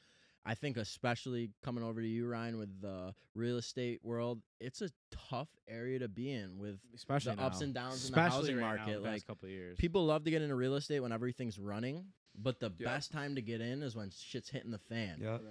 [0.44, 4.90] I think, especially coming over to you, Ryan, with the real estate world, it's a
[5.30, 8.56] tough area to be in with especially the ups and downs in the especially housing
[8.56, 9.76] right now, market, the like, couple of years.
[9.78, 12.06] people love to get into real estate when everything's running.
[12.34, 12.86] But the Yeah.
[12.94, 15.18] best time to get in is when shit's hitting the fan.
[15.20, 15.32] yeah.
[15.32, 15.42] right.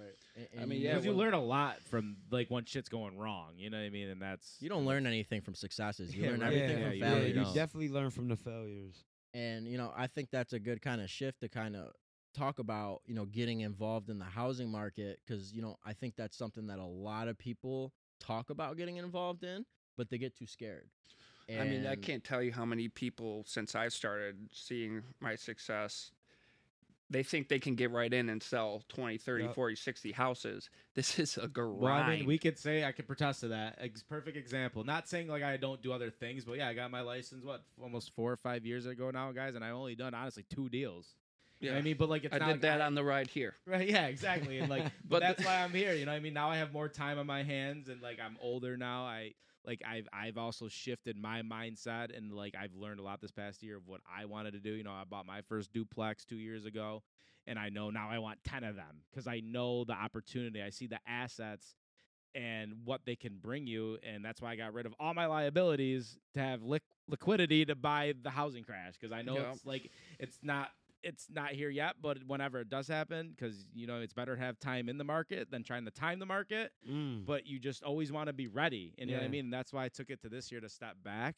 [0.52, 3.16] And- I mean, you yeah, Because you learn a lot from like when shit's going
[3.16, 3.52] wrong.
[3.56, 4.08] You know what I mean?
[4.08, 6.12] And that's You don't learn anything from successes.
[6.14, 6.46] You Yeah, learn right.
[6.52, 7.36] everything Yeah, from yeah, really failures.
[7.36, 7.54] you don't.
[7.54, 9.04] definitely learn from the failures.
[9.32, 11.92] and you know, I think that's a good kind of shift to kind of
[12.32, 16.16] talk about, you know, getting involved in the housing market because you know, I think
[16.16, 19.64] that's something that a lot of people talk about getting involved in,
[19.96, 20.88] but they get too scared.
[21.50, 26.12] I mean, I can't tell you how many people since I started seeing my success,
[27.10, 29.54] they think they can get right in and sell 20, 30, Yep.
[29.54, 30.70] 40, 60 houses.
[30.94, 31.80] This is a grind.
[31.80, 33.78] Well, I mean, we could say I could protest to that.
[33.80, 34.84] Ex- perfect example.
[34.84, 37.64] Not saying like I don't do other things, but yeah, I got my license what
[37.82, 41.14] almost four or five years ago now, guys, and I only done honestly two deals.
[41.62, 42.42] You know what I mean, but like it's not.
[42.42, 43.54] I not did like that I- on the ride here.
[43.66, 44.58] Right, yeah, exactly.
[44.58, 45.94] And like, but, But the- that's why I'm here.
[45.94, 48.18] You know, what I mean, now I have more time on my hands, and like
[48.24, 49.04] I'm older now.
[49.04, 53.30] I like I've I've also shifted my mindset, and like I've learned a lot this
[53.30, 54.70] past year of what I wanted to do.
[54.72, 57.02] You know, I bought my first duplex two years ago,
[57.46, 60.60] and I know now I want ten of them because I know the opportunity.
[60.62, 61.76] I see the assets
[62.34, 65.26] and what they can bring you, and that's why I got rid of all my
[65.26, 69.52] liabilities to have liq- liquidity to buy the housing crash because I know Yeah.
[69.52, 70.70] it's like it's not
[71.02, 74.42] it's not here yet, but whenever it does happen, because you know it's better to
[74.42, 76.72] have time in the market than trying to time the market.
[76.88, 77.26] Mm.
[77.26, 79.46] But you just always want to be ready, and you know what I mean.
[79.46, 81.36] And that's why I took it to this year to step back,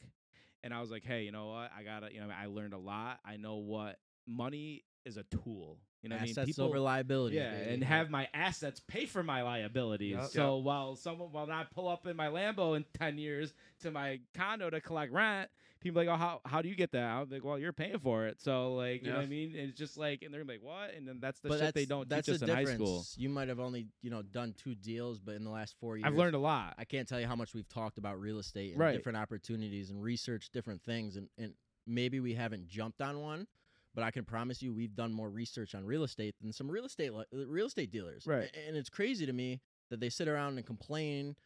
[0.63, 1.71] and I was like, hey, you know what?
[1.77, 3.21] I gotta, you know, I learned a lot.
[3.25, 5.79] I know what money is a tool.
[6.03, 7.39] You know, what I mean, people over liabilities.
[7.39, 7.75] yeah, baby.
[7.75, 10.17] and have my assets pay for my liabilities.
[10.17, 10.27] Yep.
[10.27, 14.21] So while someone while I pull up in my Lambo in ten years to my
[14.35, 15.49] condo to collect rent,
[15.85, 17.05] people are like, oh, how how do you get that?
[17.05, 18.41] I'm like, well, you're paying for it.
[18.41, 19.29] So like, you know what I Yeah.
[19.29, 19.53] mean?
[19.55, 20.93] It's just like, and they're like, what?
[20.95, 22.61] And then that's the but shit that's, they don't that's teach us the in high
[22.65, 22.81] difference.
[22.83, 23.05] school.
[23.17, 26.07] You might have only, you know, done two deals, but in the last four years,
[26.07, 26.75] I've learned a lot.
[26.77, 28.97] I can't tell you how much we've talked about real estate and Right.
[28.97, 31.55] different opportunities and researched different things and, and
[31.87, 33.47] maybe we haven't jumped on one,
[33.95, 36.87] but I can promise you we've done more research on real estate than some real
[36.87, 38.27] estate li- real estate dealers.
[38.27, 38.51] Right.
[38.67, 41.37] And it's crazy to me that they sit around and complain a-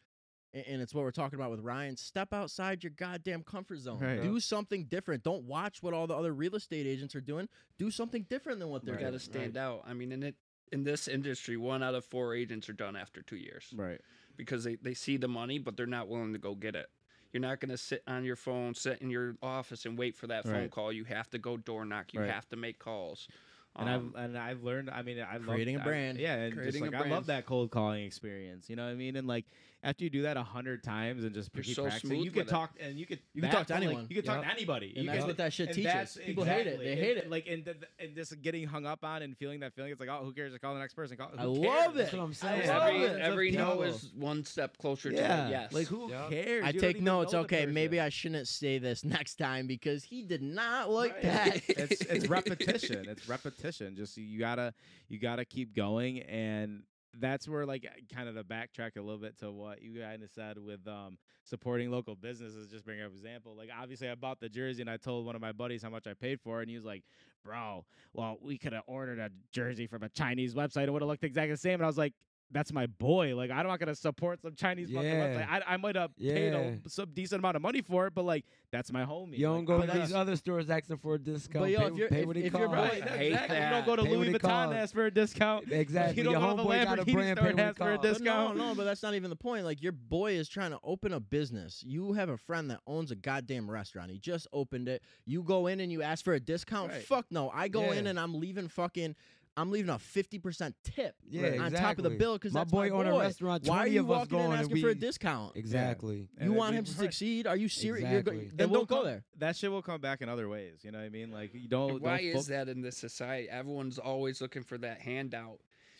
[0.53, 1.95] and it's what we're talking about with Ryan.
[1.95, 3.99] Step outside your goddamn comfort zone.
[3.99, 4.21] Right.
[4.21, 5.23] Do something different.
[5.23, 7.47] Don't watch what all the other real estate agents are doing.
[7.77, 9.11] Do something different than what they're You Right.
[9.11, 9.83] Got to stand out.
[9.85, 10.35] I mean, in it
[10.71, 13.99] in this industry, one out of four agents are done after two years Right.
[14.37, 16.87] because they, they see the money, but they're not willing to go get it.
[17.33, 20.27] You're not going to sit on your phone, sit in your office and wait for
[20.27, 20.71] that phone Right.
[20.71, 20.91] call.
[20.91, 22.13] You have to go door knock.
[22.13, 22.29] You Right.
[22.29, 23.27] have to make calls.
[23.75, 24.89] And Um, I've and I've learned.
[24.89, 26.19] I mean, I love Creating a brand.
[26.19, 28.69] yeah, and Creating just a like I love that cold calling experience.
[28.69, 29.15] You know what I mean?
[29.15, 29.45] And like
[29.81, 32.39] after you do that a hundred times and just You're keep so practicing, you can
[32.41, 32.51] with it.
[32.51, 34.07] talk and you could You can talk to but, like, anyone.
[34.09, 34.87] you can talk to anybody.
[34.95, 35.85] And you that's can- what that shit and teaches.
[35.91, 36.79] that's- People hate it.
[36.79, 37.29] They hate it.
[37.29, 39.91] Like and, the, and just getting hung up on and feeling that feeling.
[39.91, 40.51] It's like oh, who cares?
[40.51, 41.15] Just call the next person.
[41.15, 41.99] Call, who I love it.
[41.99, 42.61] That's what I'm saying.
[42.63, 45.47] every every no is one step closer to Yeah.
[45.47, 45.71] a yes.
[45.73, 46.27] Like who Yeah.
[46.29, 46.65] cares?
[46.65, 47.33] I You take notes.
[47.33, 47.99] Okay, maybe.
[48.01, 51.21] I shouldn't say this next time because he did not like Right.
[51.23, 51.55] that.
[51.69, 53.07] it's it's repetition.
[53.07, 53.95] It's repetition.
[53.95, 54.73] Just you gotta
[55.07, 56.83] you gotta keep going, and
[57.17, 60.57] that's where like kind of to backtrack a little bit to what you guys said
[60.57, 62.69] with um supporting local businesses.
[62.69, 63.55] Just bring up example.
[63.57, 66.07] Like obviously, I bought the jersey, and I told one of my buddies how much
[66.07, 67.03] I paid for it, and he was like,
[67.43, 70.83] "Bro, well, we could have ordered a jersey from a Chinese website.
[70.87, 72.13] It would have looked exactly the same." And I was like.
[72.51, 73.35] That's my boy.
[73.35, 75.27] Like I'm not gonna support some Chinese fucking Yeah.
[75.45, 75.47] website.
[75.67, 78.43] I, I might have paid a, some decent amount of money for it, but like
[78.71, 79.37] that's my homie.
[79.37, 81.63] You don't Like, go to these other stores asking for a discount.
[81.65, 82.75] But yo, pay, if you're- pay if- what it if your costs.
[82.95, 83.55] boy- Right, I hate exactly.
[83.57, 85.71] You don't go to Pay Louis Vuitton and ask for a discount.
[85.71, 86.17] Exactly.
[86.17, 87.97] You don't Your go to the got a Lamborghini brand, store and ask for a
[87.97, 88.17] costs.
[88.19, 89.63] But no, no, but that's not even the point.
[89.65, 91.83] Like your boy is trying to open a business.
[91.85, 94.09] You have a friend that owns a goddamn restaurant.
[94.11, 95.03] He just opened it.
[95.25, 96.91] You go in and you ask for a discount.
[96.91, 97.03] Right.
[97.03, 97.51] Fuck no.
[97.53, 99.15] I go in and I'm leaving fucking.
[99.59, 102.71] I'm leaving a fifty percent tip Yeah, on top of the bill because My that's
[102.71, 103.19] boy my own a boy.
[103.21, 103.67] restaurant.
[103.67, 105.55] Why are you of us walking in going and asking for a discount?
[105.57, 106.29] Exactly.
[106.37, 106.99] And You it- want him to right.
[106.99, 107.47] succeed?
[107.47, 108.09] Are you serious?
[108.09, 108.57] You're go- Exactly.
[108.57, 109.23] then will don't go there.
[109.37, 110.79] That shit will come back in other ways.
[110.83, 111.31] You know what I mean?
[111.31, 112.01] Like you don't.
[112.01, 113.49] Why don't is fo- that in this society?
[113.49, 115.59] Everyone's always looking for that handout,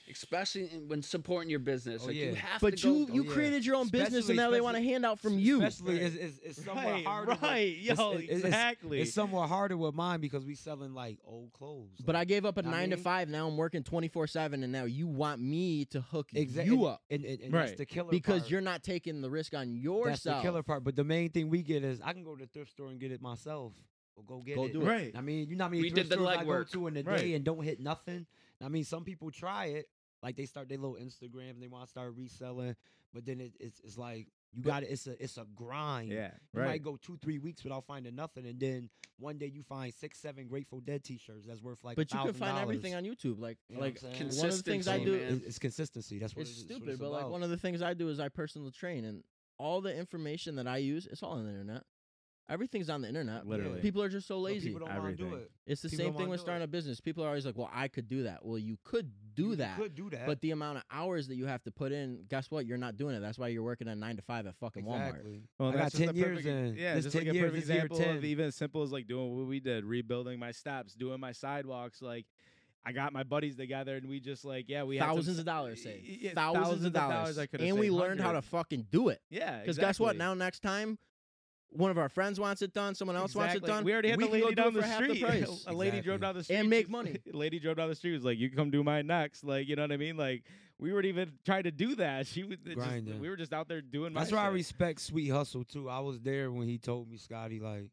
[0.10, 2.02] especially in- when supporting your business.
[2.04, 2.26] Oh, like yeah.
[2.28, 2.90] you have But to go.
[2.94, 3.32] you you Oh, yeah.
[3.32, 5.64] created your own business and now they want a handout from you.
[5.64, 7.38] Especially, it's, it's, it's somewhat Right, harder.
[7.42, 9.02] right, it's- yo, it's- it's- exactly.
[9.02, 12.00] It's somewhat harder with mine because we selling like old clothes.
[12.06, 13.30] But I gave up a I nine to mean- five.
[13.30, 16.86] Now I'm working twenty four seven, and now you want me to hook exactly you
[16.86, 17.66] up and, and, and Right.
[17.68, 18.52] that's the killer because part.
[18.52, 20.06] you're not taking the risk on yourself.
[20.06, 20.84] That's the killer part.
[20.84, 23.00] But the main thing we get is I can go to the thrift store and
[23.00, 23.74] get it myself.
[24.16, 24.74] Or go get Go it.
[24.74, 24.86] do it.
[24.86, 25.12] Right.
[25.16, 26.72] I mean, you know how many We thrift did the stores I go legwork.
[26.72, 27.36] to in a day Right.
[27.36, 28.26] and don't hit nothing.
[28.62, 29.86] I mean, some people try it,
[30.24, 32.76] like they start their little Instagram, and they want to start reselling,
[33.14, 34.88] but then it, it's it's like you got it.
[34.90, 36.12] It's a it's a grind.
[36.12, 36.32] Yeah.
[36.54, 36.68] You Right.
[36.68, 40.18] might go two three weeks without finding nothing, and then one day you find six
[40.18, 41.96] seven Grateful Dead T-shirts that's worth like.
[41.98, 43.40] but you can find everything on YouTube.
[43.40, 45.12] Like You know like one of the things I do.
[45.12, 45.34] man.
[45.36, 46.20] It's, it's consistency.
[46.20, 47.94] That's what It's it's, that's what stupid, it's but like one of the things I
[47.94, 49.24] do is I personal train, and
[49.58, 51.84] all the information that I use, it's all on the internet.
[52.50, 53.46] Everything's on the internet.
[53.48, 53.80] Literally.
[53.80, 54.70] People are just so But lazy.
[54.74, 55.46] people don't want to do Everything.
[55.46, 55.52] it.
[55.68, 56.66] It's the people same don't thing wanna with do starting it.
[56.66, 57.00] a business.
[57.00, 59.78] People are always like, "Well, I could do that." Well, you could do You that,
[59.78, 60.26] could do that.
[60.26, 62.66] but the amount of hours that you have to put in, guess what?
[62.66, 63.20] You're not doing it.
[63.20, 65.10] That's why you're working a nine to five at fucking Walmart.
[65.10, 65.44] exactly.
[65.60, 66.76] Well, I got that's just a 10 years perfect- in.
[66.76, 68.82] Yeah, This just 10 like a years, perfect this year example of even as simple
[68.82, 72.02] as like doing what we did, rebuilding my steps, doing my sidewalks.
[72.02, 72.26] Like,
[72.84, 75.46] I got my buddies together and we just like, yeah, we had some thousands of
[75.46, 76.22] dollars y- saved.
[76.24, 77.38] yeah, thousands, of dollars.
[77.38, 79.22] I could have and we learned how to fucking do it.
[79.30, 80.16] Yeah, Because guess what?
[80.18, 80.98] Now next time,
[81.72, 83.84] one of our friends wants it done, someone else wants it done.
[83.84, 85.22] We already had the lady do it down the street.
[85.22, 87.18] the a lady drove down the street And make money.
[87.32, 88.14] A lady drove down the street.
[88.14, 90.18] Was like, "You can come do mine next." Like, you know what I mean?
[90.18, 90.44] Like,
[90.80, 92.28] we weren't even trying to do that.
[92.28, 93.20] She was just, Grinding.
[93.20, 94.14] we were just out there doing.
[94.14, 95.90] my That's why I respect Sweet Hustle too.
[95.90, 97.90] I was there when he told me, Scotty, like,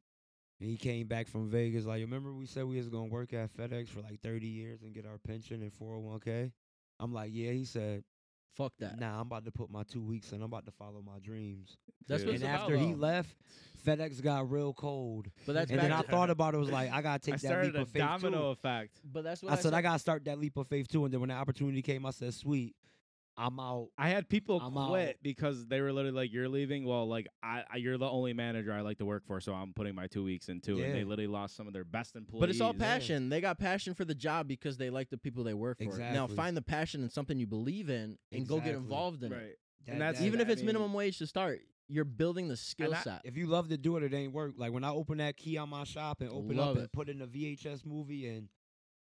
[0.60, 1.84] and he came back from Vegas.
[1.84, 4.94] Like, remember we said we was gonna work at FedEx for like 30 years and
[4.94, 6.52] get our pension and 401k.
[6.98, 7.50] I'm like, yeah.
[7.50, 8.04] He said,
[8.54, 8.98] Fuck that.
[8.98, 10.38] nah, I'm about to put my two weeks in.
[10.38, 11.76] I'm about to follow my dreams.
[12.08, 12.28] That's Dude.
[12.28, 12.98] what and it's after about, he though.
[12.98, 13.36] left,
[13.86, 15.28] FedEx got real cold.
[15.44, 16.58] But that's and back then I to- thought about it.
[16.58, 18.46] Was like, I gotta take I that started leap a of faith domino too.
[18.48, 19.00] effect.
[19.04, 21.04] But that's what I said I gotta start that leap of faith too.
[21.04, 22.74] And then when the opportunity came, I said, sweet,
[23.38, 23.88] I'm out.
[23.98, 25.14] I had people I'm quit out.
[25.22, 28.72] because they were literally like, "You're leaving." Well, like I, I, you're the only manager
[28.72, 30.82] I like to work for, so I'm putting my two weeks in too.
[30.82, 32.40] And they literally lost some of their best employees.
[32.40, 32.84] But it's all yeah.
[32.84, 33.28] passion.
[33.28, 35.98] They got passion for the job because they like the people they work for.
[35.98, 39.42] Now find the passion in something you believe in and go get involved in right.
[39.42, 39.58] it.
[39.86, 42.94] And that's- Even if I it's mean- minimum wage to start, you're building the skill
[42.94, 43.20] I- set.
[43.24, 44.54] If you love to do it, it ain't work.
[44.56, 46.80] Like when I open that key on my shop and open Love up it.
[46.80, 48.48] and put in a VHS movie and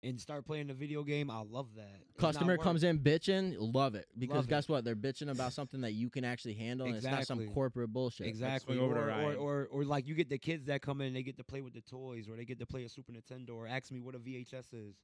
[0.03, 1.95] and start playing the video game, I love that.
[2.11, 2.63] It's Customer not work.
[2.63, 4.05] comes in bitching, love it.
[4.19, 4.49] Because Love it.
[4.49, 4.83] guess what?
[4.83, 8.27] They're bitching about something that you can actually handle and it's not some corporate bullshit.
[8.27, 8.75] Exactly.
[8.75, 11.07] swing over to Or, or, or or like you get the kids that come in
[11.07, 13.11] and they get to play with the toys or they get to play a Super
[13.13, 14.95] Nintendo or ask me what a VHS is.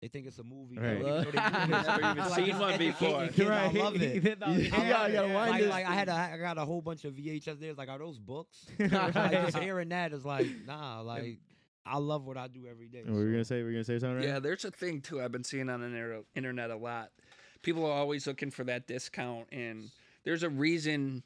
[0.00, 0.76] They think it's a movie.
[0.78, 0.98] Right.
[0.98, 1.30] They don't know they
[1.68, 3.28] Never even Like, seen one before.
[3.28, 3.48] kids.
[3.48, 4.22] I love it.
[4.24, 5.34] Yeah, I you love gotta it.
[5.34, 7.74] wind like, like I had a, I got a whole bunch of VHS there.
[7.74, 8.66] Like, are those books?
[8.80, 11.02] Like, just hearing that is like, nah.
[11.02, 11.38] Like,
[11.84, 13.02] I love what I do every day.
[13.04, 13.62] What were you so- gonna say?
[13.62, 14.16] Were you gonna say something?
[14.16, 14.24] Right?
[14.24, 14.42] Yeah, Ryan?
[14.42, 17.10] there's a thing too I've been seeing on the internet a lot.
[17.62, 19.90] People are always looking for that discount, and
[20.24, 21.22] there's a reason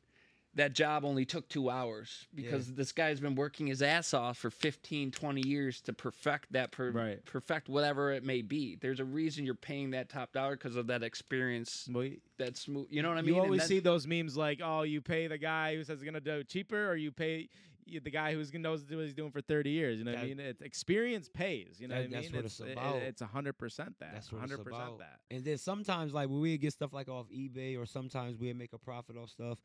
[0.54, 4.48] that job only took two hours because this guy's been working his ass off for
[4.50, 7.22] 15 20 years to perfect that per- Right.
[7.26, 10.86] perfect whatever it may be there's a reason you're paying that top dollar because of
[10.86, 14.06] that experience Well, y- that smooth you know what i mean you always see those
[14.06, 16.96] memes like, oh, you pay the guy who says he's gonna do it cheaper, or
[16.96, 17.48] you pay y-
[17.86, 19.98] the guy who's gonna knows what he's doing for thirty years.
[19.98, 20.40] You know what I mean?
[20.40, 21.80] It's experience pays.
[21.80, 22.32] You know that- what I mean?
[22.32, 24.12] that's what it's it- it- it's hundred percent that.
[24.14, 24.98] That's what it's hundred percent about.
[24.98, 25.20] that.
[25.30, 28.72] And then sometimes, like when we get stuff like off eBay, or sometimes we make
[28.72, 29.58] a profit off stuff.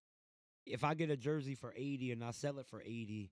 [0.66, 3.32] If I get a jersey for eighty and I sell it for eighty,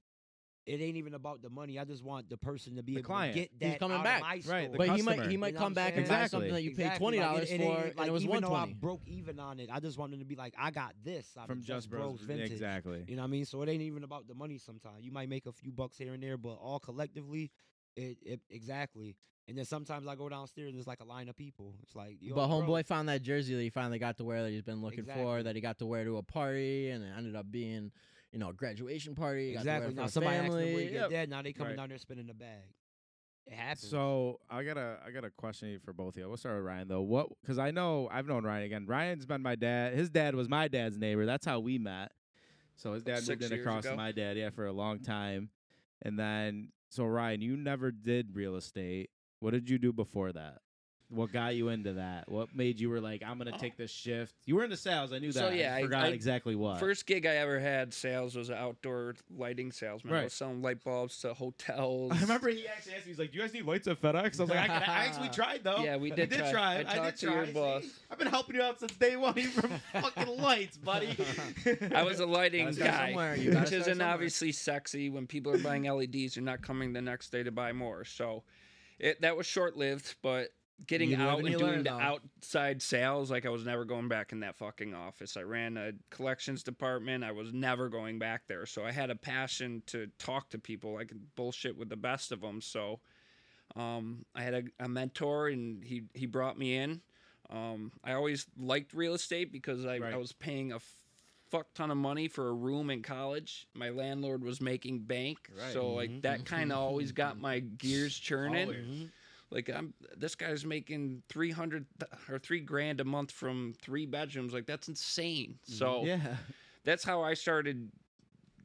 [0.69, 1.79] it ain't even about the money.
[1.79, 3.34] I just want the person to be The able client.
[3.34, 4.17] to get He's coming out back.
[4.17, 4.69] of my Right, store.
[4.71, 6.08] the but he might he might You know come back and saying?
[6.08, 6.29] buy Exactly.
[6.29, 6.99] something that you paid Exactly.
[6.99, 8.65] twenty Like, dollars it- it for, ain't- and like, it was even one though I
[8.73, 11.47] broke even on it, I just want them to be like, I got this out
[11.47, 12.51] From Just Bros, Vintage.
[12.51, 13.03] exactly.
[13.08, 13.45] You know what I mean?
[13.45, 14.58] So it ain't even about the money.
[14.58, 17.51] Sometimes you might make a few bucks here and there, but all collectively,
[17.95, 19.15] it, it exactly.
[19.47, 21.73] And then sometimes I go downstairs and there's like a line of people.
[21.82, 24.43] It's like, Yo, But bro, homeboy found that jersey that he finally got to wear
[24.43, 27.12] that he's been looking for, that he got to wear to a party, and it
[27.17, 27.91] ended up being,
[28.31, 29.49] you know, a graduation party.
[29.49, 29.95] He got to wear Exactly.
[29.95, 31.09] Now for a somebody asked them where you get Yep.
[31.11, 31.29] that.
[31.29, 31.77] Now they coming Right.
[31.77, 32.63] down there spinning the bag.
[33.47, 33.89] It happens.
[33.89, 36.27] So I got a I got a question for both of you.
[36.27, 37.01] We'll start with Ryan though.
[37.01, 37.29] What?
[37.41, 38.85] Because I know I've known Ryan again.
[38.85, 39.93] Ryan's been my dad.
[39.95, 41.25] His dad was my dad's neighbor.
[41.25, 42.11] That's how we met.
[42.75, 43.95] So his dad moved in across ago?
[43.95, 45.49] my dad, yeah, for a long time.
[46.03, 49.09] And then so Ryan, you never did real estate.
[49.39, 50.59] What did you do before that?
[51.11, 52.29] What got you into that?
[52.29, 54.35] What made you were like, I'm gonna take this shift?
[54.45, 55.11] You were into sales.
[55.11, 55.39] I knew that.
[55.39, 56.79] So, I yeah, I- forgot I- exactly what.
[56.79, 60.13] First gig I ever had sales was an outdoor lighting salesman.
[60.13, 60.23] I Right.
[60.25, 62.11] was selling light bulbs to hotels.
[62.15, 64.39] I remember he actually asked me, he's like, "Do you guys need lights at FedEx?"
[64.39, 66.51] I was like, "I, I actually tried though." Yeah, we I did did try.
[66.51, 66.73] try.
[66.75, 67.35] I I, talked did to try.
[67.37, 67.51] your See?
[67.53, 67.83] boss.
[68.11, 69.33] I've been helping you out since day one.
[69.35, 71.17] You from fucking lights, buddy.
[71.95, 73.09] I was a lighting Gotta start guy.
[73.09, 74.07] You gotta which start isn't somewhere.
[74.13, 76.35] obviously sexy when people are buying LEDs.
[76.35, 78.05] You're not coming the next day to buy more.
[78.05, 78.43] So
[78.99, 80.49] it that was short lived, but
[80.87, 84.39] getting You out and doing the outside sales, like I was never going back in
[84.41, 85.37] that fucking office.
[85.37, 87.23] I ran a collections department.
[87.23, 88.65] I was never going back there.
[88.65, 90.97] So I had a passion to talk to people.
[90.97, 92.61] I could bullshit with the best of them.
[92.61, 92.99] So
[93.75, 97.01] um, I had a, a mentor, and he he brought me in.
[97.49, 100.13] Um, I always liked real estate because I, Right.
[100.13, 100.79] I was paying a
[101.49, 103.67] fuck ton of money for a room in college.
[103.73, 105.73] My landlord was making bank, Right.
[105.73, 106.21] so like Mhm.
[106.21, 109.11] that kind of always got my gears churning.
[109.51, 109.67] Always.
[109.67, 111.85] Like I'm this guy's making three hundred
[112.29, 114.53] or three grand a month from three bedrooms.
[114.53, 115.57] Like that's insane.
[115.63, 115.73] Mm-hmm.
[115.73, 116.19] So Yeah,
[116.83, 117.91] that's how I started.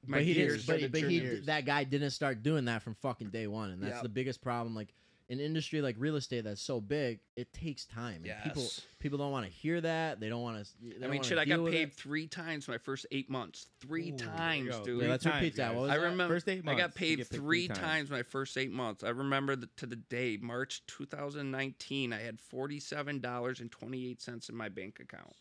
[0.06, 0.92] My but he gears didn't.
[0.92, 3.94] But, but he that guy didn't start doing that from fucking day one, and that's
[3.94, 4.02] Yep.
[4.02, 4.74] the biggest problem.
[4.74, 4.94] Like
[5.30, 8.22] an industry like real estate that's so big, it takes time.
[8.24, 8.80] And People Yes.
[8.98, 10.20] people don't want to hear that.
[10.20, 11.04] They don't want to.
[11.04, 13.66] I mean, shit, I got paid three times my first eight months.
[13.80, 15.00] Three Ooh, times, dude.
[15.00, 15.74] Three let's repeat that.
[15.74, 16.02] What was I that?
[16.04, 17.78] remember First eight I got paid three three times.
[17.80, 18.10] times.
[18.10, 19.02] my first eight months.
[19.02, 22.12] I remember the, to the day, March 2019.
[22.12, 25.34] I had forty-seven dollars and twenty-eight cents in my bank account.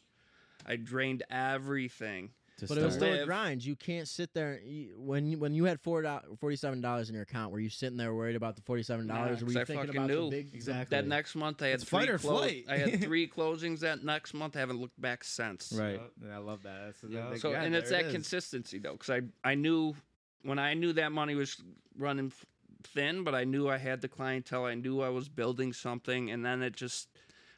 [0.65, 2.29] I drained everything.
[2.59, 3.05] To But it was start.
[3.07, 3.25] still a Live.
[3.25, 3.65] grind.
[3.65, 6.03] You can't sit there you, when you, when you had four
[6.39, 7.51] forty-seven dollars in your account.
[7.51, 9.41] Were you sitting there worried about the forty-seven dollars?
[9.41, 10.29] Nah, were 'cause you I thinking about knew.
[10.29, 10.95] the big Exactly.
[10.95, 12.65] That next month, I had It's three fight or clo- flight.
[12.69, 14.55] I had three closings that next month.
[14.55, 15.73] I haven't looked back since.
[15.75, 15.93] Right.
[15.93, 16.11] Yup.
[16.21, 16.85] And I love that.
[16.85, 17.37] That's the Yup.
[17.39, 18.13] So yeah, and it's there it that is.
[18.13, 19.95] consistency though, because I I knew
[20.43, 21.57] when I knew that money was
[21.97, 22.31] running
[22.83, 24.65] thin, but I knew I had the clientele.
[24.65, 27.07] I knew I was building something, and then it just,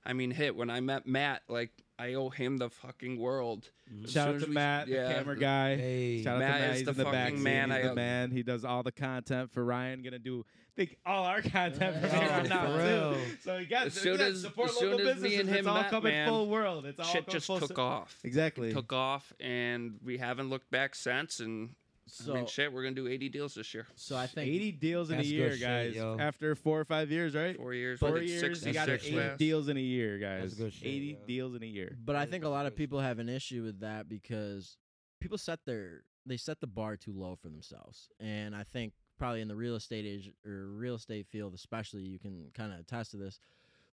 [0.05, 1.41] I mean, hit when I met Matt.
[1.49, 3.69] Like I owe him the fucking world.
[3.91, 4.03] Mhm.
[4.05, 5.07] As Shout out to we- Matt, yeah.
[5.07, 5.75] the camera guy.
[5.77, 6.71] Hey, Shout out Matt to Matt.
[6.71, 7.69] is He's the in the back fucking man.
[7.71, 8.31] He's I- the man.
[8.31, 10.01] He does all the content for Ryan.
[10.03, 13.13] Gonna do think all our content from Oh, here on for out real.
[13.13, 13.37] too.
[13.43, 15.39] So you got As soon as- support as soon local as me businesses.
[15.39, 16.85] and it's him all met, coming man, full world.
[16.85, 18.19] It's all Shit just full took cir- off.
[18.25, 18.73] Exactly.
[18.73, 21.39] Took off, and we haven't looked back since.
[21.39, 21.75] And
[22.07, 23.87] So I mean, shit, we're gonna do 80 deals this year.
[23.95, 25.95] so I think 80 deals in a year, shit, guys.
[25.95, 26.17] yo.
[26.19, 27.57] After four or five years, right?
[27.57, 27.99] Four years.
[27.99, 29.39] Four we did years, you got 66 eight last.
[29.39, 30.53] deals in a year, guys.
[30.53, 31.17] good shit, 80 yo.
[31.27, 31.97] deals in a year.
[32.03, 34.77] But I think a lot of people have an issue with that because
[35.19, 39.41] people set their they set the bar too low for themselves, and I think probably
[39.41, 43.11] in the real estate age or real estate field, especially, you can kind of attest
[43.11, 43.39] to this.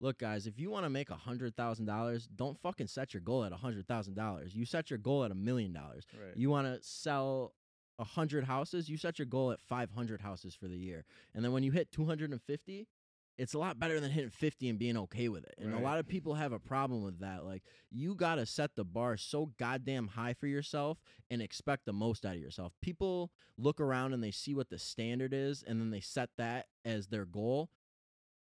[0.02, 3.20] Look, guys, if you want to make a hundred thousand dollars, don't fucking set your
[3.20, 4.54] goal at a hundred thousand dollars.
[4.54, 6.06] You set your goal at a million dollars.
[6.34, 7.52] You want to sell
[8.00, 11.44] a hundred houses, you set your goal at five hundred houses for the year, and
[11.44, 12.88] then when you hit two hundred and fifty,
[13.38, 15.54] it's a lot better than hitting 50 and being okay with it.
[15.56, 15.80] And Right.
[15.80, 17.42] a lot of people have a problem with that.
[17.46, 20.98] Like, you got to set the bar so goddamn high for yourself
[21.30, 22.74] and expect the most out of yourself.
[22.82, 26.66] People look around and they see what the standard is and then they set that
[26.84, 27.70] as their goal.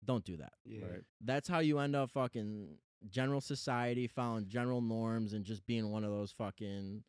[0.04, 0.52] Don't do that.
[0.66, 0.84] Yeah.
[0.84, 1.00] Right.
[1.22, 2.76] That's how you end up fucking
[3.08, 7.02] general society, following general norms and just being one of those fucking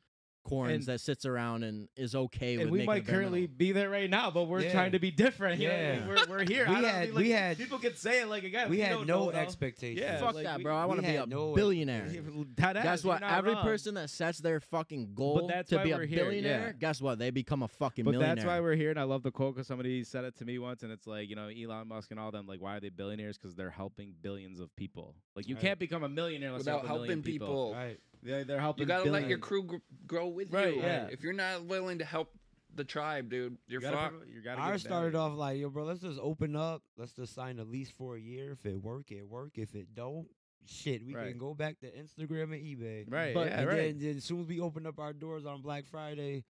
[0.44, 3.40] corns And- that sits around and is okay and with we making might bare currently
[3.42, 3.58] minimum.
[3.58, 4.72] be there right now, but we're Yeah.
[4.72, 5.60] trying to be different.
[5.62, 6.00] you know what I mean?
[6.00, 6.08] Yeah.
[6.08, 6.66] we're, we're here.
[6.70, 8.70] We I had- mean, we had- people could say it like again.
[8.70, 10.00] we had no know, expectations.
[10.02, 10.76] Yeah, Fuck like, that, bro.
[10.76, 12.08] I want to be a no- billionaire.
[12.56, 13.24] Dead ass, Guess what?
[13.24, 13.64] Every wrong.
[13.64, 16.16] person that sets their fucking goal that's to be a we're yeah.
[16.16, 17.20] billionaire, guess what?
[17.20, 18.36] They become a fucking But millionaire.
[18.36, 20.60] that's why we're here, and I love the quote because somebody said it to me
[20.60, 22.48] once, and it's like you know Elon Musk and all them.
[22.48, 23.38] Like, why are they billionaires?
[23.38, 25.16] Because they're helping billions of people.
[25.36, 25.62] Like, you Right.
[25.62, 27.74] can't become a millionaire without help a helping people.
[27.74, 28.00] Right.
[28.24, 28.84] Yeah, they're helping.
[28.84, 29.76] You gotta let your crew gr-
[30.08, 30.82] grow with Right, you.
[30.82, 31.08] yeah.
[31.12, 32.34] If you're not willing to help
[32.76, 34.10] the tribe, dude, you're You gotta fucked.
[34.18, 36.82] promote- you gotta Ours give started off like, yo, bro, let's just open up.
[36.98, 38.52] Let's just sign a lease for a year.
[38.54, 39.58] If it work, it work.
[39.58, 40.28] If it don't,
[40.66, 41.30] shit, we Right.
[41.30, 43.06] can go back to Instagram and eBay.
[43.12, 43.76] Right, But- yeah, and right.
[43.76, 46.46] then, then as soon as we opened up our doors on Black Friday,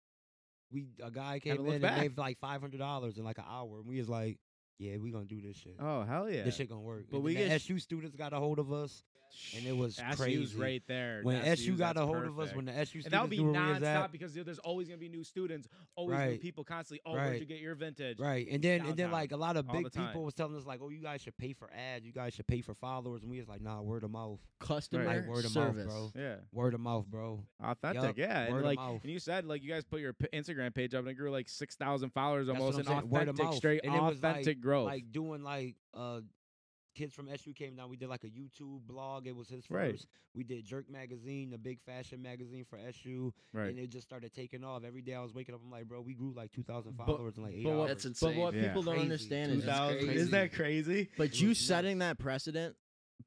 [0.71, 2.01] we a guy came Haven't in and back.
[2.01, 4.39] gave like five hundred dollars in like an hour, and we was like,
[4.79, 5.75] yeah, we gonna do this shit.
[5.79, 6.43] oh hell yeah!
[6.43, 7.05] This shit gonna work.
[7.11, 9.03] But and we then the get- SU students got a hold of us.
[9.55, 10.57] and it was SU's crazy.
[10.59, 11.19] right there.
[11.21, 13.51] When SU's, SU got a hold of us, when the SU and that'll be knew
[13.51, 16.99] where nonstop because there's always gonna be new students, always new people constantly.
[17.05, 17.39] Oh, where'd Right.
[17.39, 18.17] you get your vintage?
[18.19, 20.79] Right, and then and then like a lot of big people was telling us like,
[20.81, 23.37] oh, you guys should pay for ads, you guys should pay for followers, and we
[23.37, 25.85] was like, nah, word of mouth, customer like word of service.
[25.85, 27.45] mouth, bro, Yeah, word of mouth, bro.
[27.63, 28.01] authentic.
[28.01, 28.99] Yup, Yeah, and word of like mouth.
[29.03, 31.29] and you said, like you guys put your p- Instagram page up and it grew
[31.29, 33.55] like six thousand followers That's almost, what an I'm saying, word of authentic, mouth.
[33.57, 34.85] straight And it was, authentic growth.
[34.87, 36.21] Like doing like uh,
[36.95, 37.89] kids from SU came down.
[37.89, 39.27] We did like a YouTube blog.
[39.27, 39.91] It was his Right.
[39.91, 40.07] first.
[40.35, 43.69] We did Jerk magazine, the big fashion magazine for SU, right.
[43.69, 44.83] and it just started taking off.
[44.85, 47.07] Every day I was waking up, I'm like, bro, we grew like two thousand But-
[47.07, 48.03] followers in like eight but what- hours.
[48.03, 48.53] That's But what.
[48.53, 48.67] Yeah.
[48.67, 49.03] people don't Crazy.
[49.05, 51.09] understand is, That's Isn't that crazy?
[51.17, 52.75] but you setting that precedent,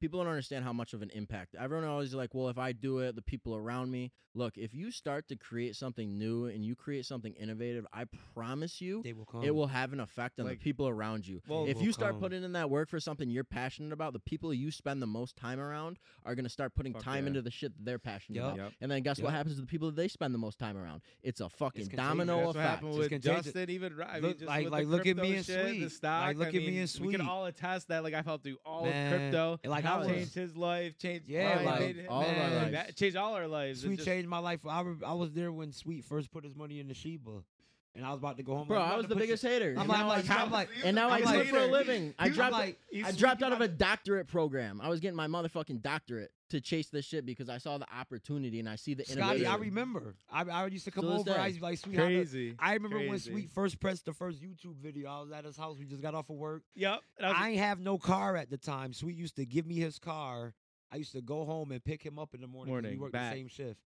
[0.01, 1.55] people don't understand how much of an impact.
[1.59, 4.11] Everyone always like, well, if I do it, the people around me.
[4.34, 8.80] Look, if you start to create something new and you create something innovative, I promise
[8.80, 9.43] you, they will come.
[9.45, 11.43] it will have an effect on Like- the people around you.
[11.47, 12.20] Well, if will you start come.
[12.22, 15.36] putting in that work for something you're passionate about, the people you spend the most
[15.36, 17.28] time around are going to start putting Fuck time yeah.
[17.28, 18.55] into the shit that they're passionate Yup.
[18.55, 18.57] about.
[18.64, 18.72] Yep.
[18.80, 21.03] And then guess what happens to the people that they spend the most time around?
[21.22, 21.97] It's a fucking contagious.
[22.09, 22.68] domino That's what effect.
[22.70, 23.45] happened It's with contagious.
[23.45, 23.70] Justin.
[23.70, 25.93] Even I mean, Look, just like- like, look at me and shit, the Sweet.
[25.93, 26.26] stock.
[26.28, 28.03] Like, look I at me mean, and We can all attest that.
[28.03, 29.59] Like I've helped through all Man, of crypto.
[29.62, 32.51] and, like, I was- changed his life, changed Yeah, mine, like, made all of our
[32.51, 32.72] lives.
[32.72, 33.80] That changed all our lives.
[33.83, 34.66] Sweet just- changed my life.
[34.66, 37.43] I, re- I was there when Sweet first put his money in the Shiba,
[37.95, 38.68] and I was about to go home.
[38.68, 39.74] Bro, like, I was the biggest your-" hater.
[39.78, 42.14] I'm like, I'm like, I'm like, and now I'm I do like- for a living.
[42.18, 44.80] I dropped like, I dropped out of a doctorate program.
[44.82, 48.61] I was getting my motherfucking doctorate to chase this shit because I saw the opportunity
[48.61, 49.47] and I see the Scotty, innovation.
[49.47, 50.14] I remember.
[50.30, 51.30] I, I used to come To over.
[51.32, 52.55] I used to be like, Sweet, how the-" Crazy.
[52.59, 55.11] I remember when Sweet first pressed the first YouTube video.
[55.11, 55.76] I was at his house.
[55.78, 56.62] We just got off of work.
[56.74, 57.01] Yep.
[57.20, 58.93] I was I ain't have no car at the time.
[58.93, 60.55] Sweet used to give me his car.
[60.90, 62.72] I used to go home and pick him up in the morning.
[62.72, 63.32] Morning, we worked back.
[63.32, 63.80] the same shift.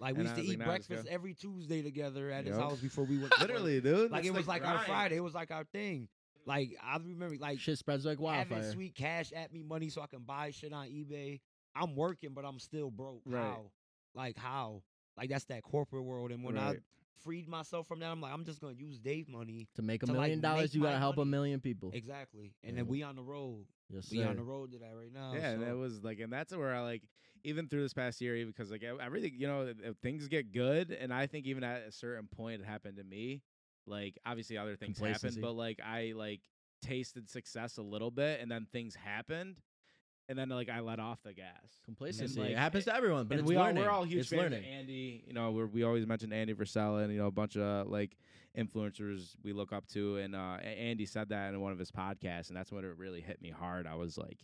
[0.00, 2.54] Like we And used to was like, eat "Nah, breakfast every Tuesday together at his
[2.56, 2.62] Yep.
[2.64, 3.32] house before we went.
[3.40, 4.10] literally, dude.
[4.10, 4.78] like that's it was the like our.
[4.84, 5.16] Friday.
[5.16, 6.08] It was like our thing.
[6.46, 8.38] Like I remember, like shit spreads like wildfire.
[8.38, 8.72] having wildfire.
[8.72, 11.40] sweet cash at me money so I can buy shit on eBay.
[11.74, 13.22] I'm working, but I'm still broke.
[13.26, 13.42] Right.
[13.42, 13.70] How?
[14.14, 14.82] Like how?
[15.16, 16.30] Like that's that corporate world.
[16.30, 16.76] And when I
[17.24, 19.66] freed myself from that, I'm like, I'm just gonna use Dave money.
[19.74, 21.90] To make a to, like, million dollars, you gotta my help a million people.
[21.92, 22.54] Exactly.
[22.62, 22.82] And Yeah.
[22.82, 23.66] then we on the road.
[23.90, 25.32] Yes, We on the road to that right now.
[25.34, 27.02] Yeah, and so- it was like, and that's where I like,
[27.44, 29.72] even through this past year, because like ev- everything, you know,
[30.02, 33.42] things get good, and I think even at a certain point, it happened to me.
[33.86, 36.40] Like, obviously, other things happened, but like I like
[36.82, 39.56] tasted success a little bit, and then things happened,
[40.28, 41.80] and then like I let off the gas.
[41.84, 42.40] Complacency.
[42.40, 44.58] like, it happens to everyone, but we all, we're all huge it's fans learning.
[44.58, 45.24] of Andy.
[45.26, 48.16] You know, we always mention Andy Frisella and you know a bunch of like
[48.56, 50.18] influencers we look up to.
[50.18, 53.20] And uh, Andy said that in one of his podcasts, and that's when it really
[53.20, 53.86] hit me hard.
[53.86, 54.38] I was like,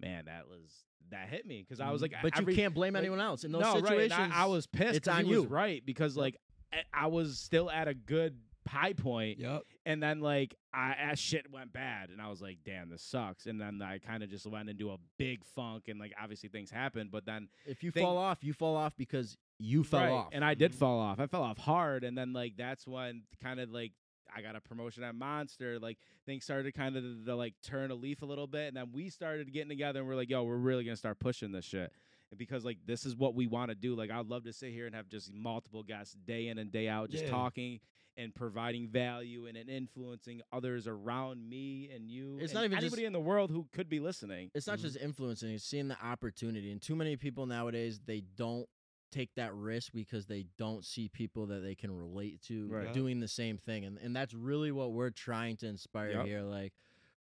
[0.00, 2.22] man, that was that hit me because I was like, Mm-hmm.
[2.22, 4.18] but every, you can't blame like, anyone else in those no, situations.
[4.18, 4.96] Right, I, I was pissed.
[4.96, 5.44] It's on you.
[5.44, 5.84] right?
[5.84, 6.36] Because like
[6.72, 8.36] I, I was still at a good
[8.68, 9.62] high point, Yep.
[9.86, 13.46] and then like I as shit went bad, and I was like, damn, this sucks.
[13.46, 16.70] And then I kind of just went into a big funk, and like obviously things
[16.70, 20.10] happened, but then if you thing- fall off, you fall off because you fell Right,
[20.10, 20.28] off.
[20.32, 20.76] And I did Mhm.
[20.76, 21.20] fall off.
[21.20, 23.92] I fell off hard, and then like that's when kind of like
[24.34, 25.78] I got a promotion at Monster.
[25.78, 28.76] Like things started kind of to, to, like turn a leaf a little bit, and
[28.76, 31.64] then we started getting together, and we're like, yo, we're really gonna start pushing this
[31.64, 31.92] shit.
[32.30, 33.94] And because like this is what we want to do.
[33.94, 36.88] Like I'd love to sit here and have just multiple guests day in and day
[36.88, 37.30] out, just Yeah.
[37.30, 37.80] talking
[38.18, 42.38] and providing value and, and influencing others around me and you.
[42.40, 44.50] It's and not even just- anybody in the world who could be listening.
[44.54, 44.82] it's not Mhm.
[44.82, 46.70] just influencing; it's seeing the opportunity.
[46.70, 48.68] And too many people nowadays they don't
[49.12, 52.92] take that risk because they don't see people that they can relate to Right.
[52.92, 53.84] Doing the same thing.
[53.84, 56.26] And and that's really what we're trying to inspire Yep.
[56.26, 56.42] here.
[56.42, 56.72] Like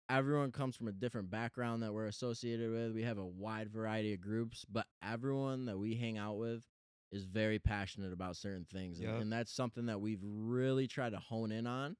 [0.09, 2.93] everyone comes from a different background that we're associated with.
[2.93, 6.63] We have a wide variety of groups, but everyone that we hang out with
[7.11, 8.99] is very passionate about certain things.
[8.99, 11.95] And, and that's something that we've really tried to hone in on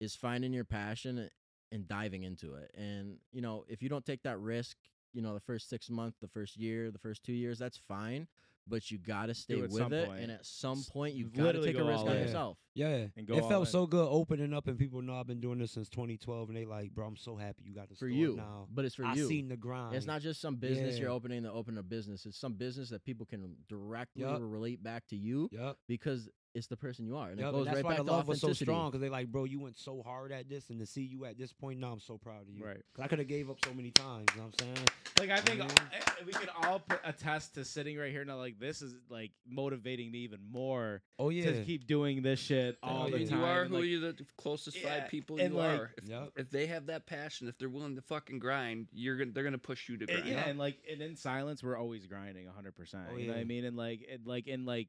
[0.00, 1.28] is finding your passion
[1.72, 2.70] and diving into it.
[2.76, 4.76] And, you know, if you don't take that risk
[5.14, 7.58] you know the first six months, the first year, the first two years.
[7.58, 8.26] That's fine,
[8.66, 10.20] but you got to stay at with it, point.
[10.20, 12.22] and at some point you got to literally take a risk on in.
[12.22, 12.58] yourself.
[12.74, 13.70] Yeah, And go it felt in.
[13.72, 16.64] so good opening up, and people know I've been doing this since 2012, and they
[16.64, 18.66] like, bro, I'm so happy you got the For store you, now.
[18.72, 19.28] but it's for I you.
[19.28, 19.94] seen the grind.
[19.94, 22.26] It's not just some business you're opening to open a business.
[22.26, 24.38] It's some business that people can directly Yup.
[24.40, 25.76] relate back to you Yep.
[25.86, 28.06] because it's the person you are, and Yep, it and goes that's right why back
[28.06, 30.70] the love was so strong because they like, bro, you went so hard at this,
[30.70, 32.64] and to see you at this point now, I'm so proud of you.
[32.64, 32.80] Right?
[32.94, 34.26] Cause I could have gave up so many times.
[34.34, 34.88] You know what I'm saying?
[35.18, 38.36] Like I think mean- uh, we can all p- attest to sitting right here now.
[38.36, 41.46] Like this is like motivating me even more Oh yeah.
[41.50, 43.16] to keep doing this shit all yeah.
[43.16, 43.38] the You time.
[43.40, 45.90] You are and, who like, you the closest Yeah, five people you like- are.
[45.98, 46.30] If, Yep.
[46.36, 49.58] if they have that passion, if they're willing to fucking grind, you're gonna they're gonna
[49.58, 50.28] push you to and, grind.
[50.28, 53.04] yeah, and like and in silence, we're always grinding hundred percent.
[53.12, 53.64] Oh, You know what I mean?
[53.64, 54.88] And like and like and like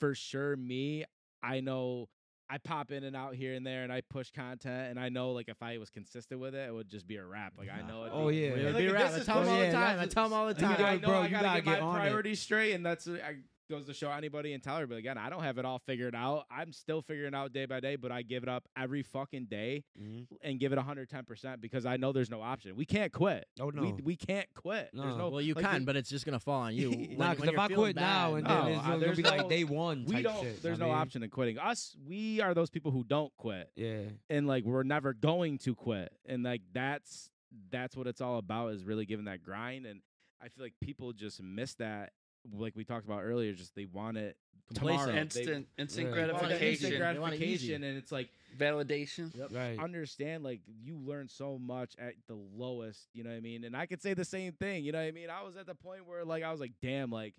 [0.00, 1.04] for sure, me,
[1.42, 2.08] I know.
[2.48, 5.32] I pop in and out here and there, and I push content, and I know
[5.32, 7.54] like if I was consistent with it, it would just be a wrap.
[7.58, 8.02] Like I know.
[8.02, 8.46] it'd Oh, be- yeah.
[8.50, 9.10] It would like, be this rap.
[9.12, 9.98] I is tell 'em pushing all the time.
[9.98, 10.70] I tell them all the time.
[10.70, 11.98] gotta- I know bro, I you gotta, gotta get, get my on it.
[12.02, 13.36] priorities straight, and that's uh, I
[13.68, 14.86] goes to show anybody and tell her.
[14.86, 16.44] But again, I don't have it all figured out.
[16.50, 19.84] I'm still figuring out day by day, but I give it up every fucking day
[20.00, 20.26] Mhm.
[20.42, 22.76] and give it 110 percent because I know there's no option.
[22.76, 23.46] We can't quit.
[23.60, 23.82] Oh no.
[23.82, 24.90] We we can't quit.
[24.92, 25.16] There's No.
[25.18, 25.28] no.
[25.30, 26.90] well, you like, can, the- but it's just gonna fall on you.
[26.90, 29.30] When- Nah, because if I feeling quit now and No, then it's gonna be no-
[29.30, 30.04] like day one.
[30.04, 30.42] we don't.
[30.42, 30.98] shit, there's I no mean?
[30.98, 31.58] option in quitting.
[31.58, 34.02] Us, we are those people who don't quit, Yeah.
[34.30, 36.12] and like we're never going to quit.
[36.26, 37.30] And like that's
[37.70, 39.86] that's what it's all about is really giving that grind.
[39.86, 40.02] And
[40.42, 42.12] I feel like people just miss that.
[42.54, 44.36] Like we talked about earlier, just they want it
[44.68, 44.98] Complacent.
[45.00, 45.12] tomorrow.
[45.14, 46.14] They- instant instant Yeah.
[46.14, 48.28] they want that gratification, instant They want it and it's like
[48.58, 49.36] validation.
[49.36, 49.48] Yep.
[49.52, 49.78] Right.
[49.78, 53.76] understand like you learn so much at the lowest you know what i mean and
[53.76, 55.74] i could say the same thing you know what i mean i was at the
[55.74, 57.34] point where like i was like damn like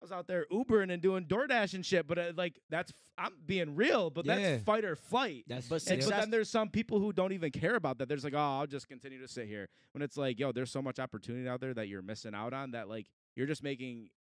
[0.00, 3.32] i was out there ubering and doing doordash and shit but uh, like that's i'm
[3.44, 4.36] being real but Yeah.
[4.36, 7.50] that's fight or flight That's But and, but then there's some people who don't even
[7.50, 8.08] care about that.
[8.08, 9.68] There's like, oh, I'll just continue to sit here.
[9.92, 12.70] When it's like, yo, there's so much opportunity out there that you're missing out on
[12.70, 14.21] that like you're just making ex-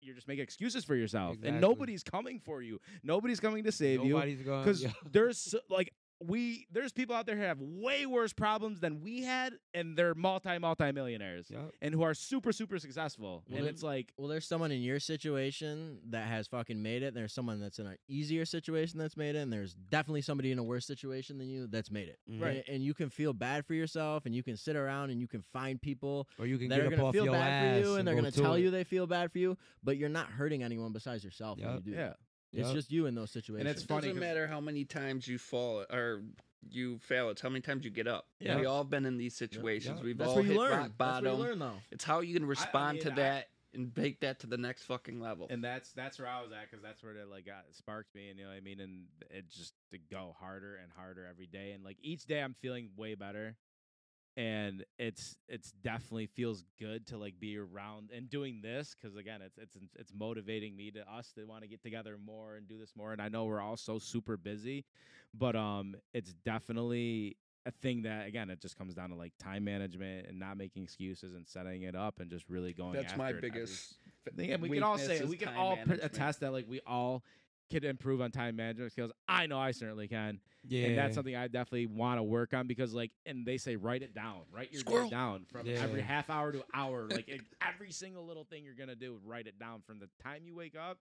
[0.00, 2.80] you're just making excuses for yourself, and nobody's coming for you.
[3.02, 4.90] Nobody's coming to save you Nobody's going because yeah.
[5.10, 5.92] there's like
[6.22, 10.14] we there's people out there who have way worse problems than we had, and they're
[10.14, 11.72] multi multi millionaires Yep.
[11.80, 13.42] and who are super super successful.
[13.48, 17.02] Well, and then- it's like, Well, there's someone in your situation that has fucking made
[17.02, 17.06] it.
[17.08, 20.52] And there's someone that's in an easier situation that's made it, and there's definitely somebody
[20.52, 22.18] in a worse situation than you that's made it.
[22.30, 22.40] Mhm.
[22.42, 22.56] Right.
[22.66, 25.28] And, and you can feel bad for yourself, and you can sit around and you
[25.28, 27.74] can find people Or you can that get are up gonna off feel your bad
[27.82, 28.60] for you, ass and they're go gonna to tell it.
[28.60, 31.80] you they feel bad for you, but you're not hurting anyone besides yourself when you
[31.80, 32.16] do yeah, that.
[32.52, 32.74] It's Yep.
[32.74, 33.70] just you in those situations.
[33.70, 36.22] it's It doesn't matter how many times you fall or
[36.68, 37.30] you fail.
[37.30, 38.26] It's how many times you get up.
[38.40, 38.58] Yeah.
[38.58, 39.96] We all been in these situations.
[39.96, 40.04] Yep.
[40.04, 40.70] We've That's all where you hit learn.
[40.72, 41.38] rock That's where bottom.
[41.38, 41.82] you learn, though.
[41.90, 44.82] It's how you can respond to mean, I- that and take that to the next
[44.82, 45.46] fucking level.
[45.48, 48.28] and that's that's where I was at because that's where it like got sparked me,
[48.28, 51.46] and you know what I mean, and it just to go harder and harder every
[51.46, 53.56] day, and like each day I'm feeling way better,
[54.36, 59.40] and it's it's definitely feels good to like be around and doing this because again
[59.42, 62.78] it's it's it's motivating me to us to want to get together more and do
[62.78, 64.84] this more, and I know we're all so super busy,
[65.34, 69.64] but um it's definitely a thing that again it just comes down to like time
[69.64, 73.32] management and not making excuses and setting it up and just really going That's my
[73.32, 73.96] biggest.
[74.36, 76.04] thing, and we can all say We can all management.
[76.04, 77.22] attest that like we all
[77.70, 79.12] could improve on time management skills.
[79.28, 80.86] I know I certainly can, Yeah.
[80.88, 84.02] and that's something I definitely want to work on because like, and they say write
[84.02, 87.28] it down, write your day down from every half hour to hour, like
[87.66, 90.76] every single little thing you're gonna do, write it down from the time you wake
[90.76, 90.98] up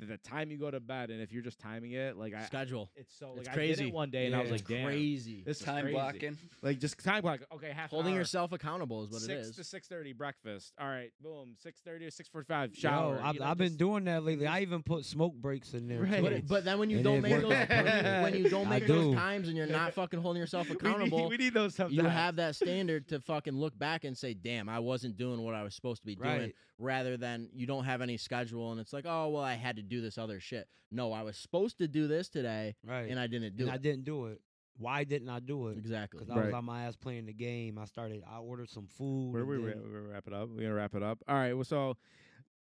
[0.00, 2.46] to the time you go to bed, and if you're just timing it, like I,
[2.46, 2.88] Schedule.
[2.96, 3.88] it's so like It's I did crazy.
[3.88, 5.42] it one day and I was like, It's damn, crazy.
[5.44, 5.94] this time crazy.
[5.94, 6.38] blocking.
[6.62, 7.40] Like just time block.
[7.54, 8.20] Okay, half Holding hour.
[8.20, 9.56] yourself accountable is what six it is.
[9.56, 10.72] to six thirty breakfast.
[10.80, 11.56] All right, boom.
[11.58, 12.70] Six thirty to six forty five.
[12.74, 13.20] Yo, Shower.
[13.22, 14.46] I've, I've been doing that lately.
[14.46, 16.00] I even put smoke breaks in there.
[16.00, 16.22] Right.
[16.22, 17.58] But, but then when you And don't make those, when
[18.04, 20.74] you, when you don't I make those times and you're not fucking holding yourself We
[20.74, 21.96] need- accountable, We need, those sometimes.
[21.96, 25.54] you have that standard to fucking look back and say, "Damn, I wasn't doing what
[25.54, 26.54] I was supposed to be doing." Right.
[26.78, 29.82] Rather than you don't have any schedule and it's like, "Oh, well, I had to
[29.82, 33.08] do this other shit." No, I was supposed to do this today Right.
[33.10, 33.74] and I didn't do and it.
[33.74, 34.40] I didn't do it.
[34.78, 35.78] Why didn't I do it?
[35.78, 36.20] exactly.
[36.24, 37.78] Because I was on my ass playing the game.
[37.78, 38.22] I started.
[38.30, 39.32] I ordered some food.
[39.32, 40.48] Where and we we then- we wrap it up.
[40.48, 41.18] We're gonna wrap it up.
[41.28, 41.52] All right.
[41.54, 41.96] Well, so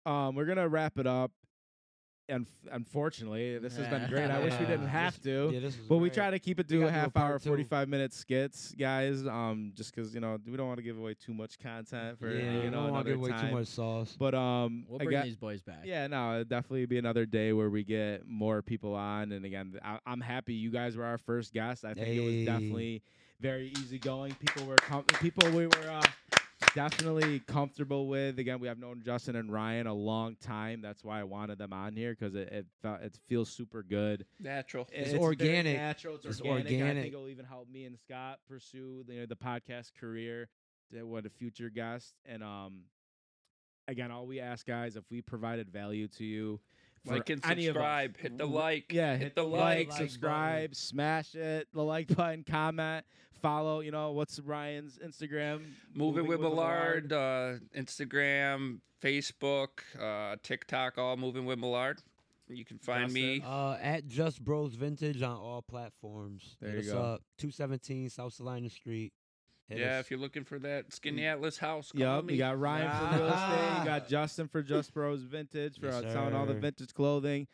[0.05, 1.31] um, we're gonna wrap it up.
[2.31, 4.31] And unfortunately, this has been great.
[4.31, 5.51] I wish we didn't have this- to.
[5.53, 6.13] Yeah, this was But we great.
[6.15, 7.49] try to keep it We to a gotta do a half part hour, two.
[7.49, 9.27] 45 minute skits, guys.
[9.27, 12.29] Um, just because, you know, we don't want to give away too much content for,
[12.31, 13.49] yeah, you you know, don't want to another give away time.
[13.49, 14.15] too much sauce.
[14.17, 15.81] But, um, We'll bring got- these boys back.
[15.83, 19.33] yeah, no, it'd definitely be another day where we get more people on.
[19.33, 21.83] And again, I, I'm happy you guys were our first guest.
[21.83, 22.45] I think it was Hey.
[22.45, 23.01] definitely
[23.41, 24.33] very easygoing.
[24.35, 26.01] People were com- people we were uh,
[26.75, 28.39] definitely comfortable with.
[28.39, 30.81] Again, we have known Justin and Ryan a long time.
[30.81, 34.25] That's why I wanted them on here because it it, felt, it feels super good.
[34.39, 34.87] Natural.
[34.91, 35.77] It's very organic.
[35.77, 36.15] natural.
[36.15, 36.71] It's, It's organic.
[36.81, 40.49] and I think it'll even help me and Scott pursue you know, the podcast career
[40.99, 42.13] what a future guest.
[42.25, 42.81] And um,
[43.87, 46.59] again, all we ask guys if we provided value to you,
[47.05, 48.17] Like and any of us, subscribe.
[48.17, 48.91] Hit the like.
[48.91, 49.89] Yeah, hit, hit the like, like.
[49.89, 50.07] button.
[50.09, 53.05] subscribe, smash it, the like button, comment,
[53.41, 53.79] follow.
[53.81, 55.61] You know what's Ryan's Instagram?
[55.95, 57.09] Moving with Millard.
[57.09, 59.69] Millard, uh, Instagram, Facebook,
[59.99, 61.99] uh, TikTok, all moving with Millard.
[62.49, 63.41] You can find me.
[63.45, 66.57] Uh, at Just Bros Vintage on all platforms.
[66.59, 67.01] There Hit you us go.
[67.01, 67.21] up.
[67.37, 69.13] 217 South Salina Street.
[69.69, 70.05] Hit Yeah, us.
[70.05, 72.33] if you're looking for that Skaneateles house, call Yep, me.
[72.33, 73.79] you got Ryan for real estate.
[73.79, 74.07] You got Ah.
[74.09, 77.47] Justin for Just Bros Vintage for Yes, uh, selling all the vintage clothing.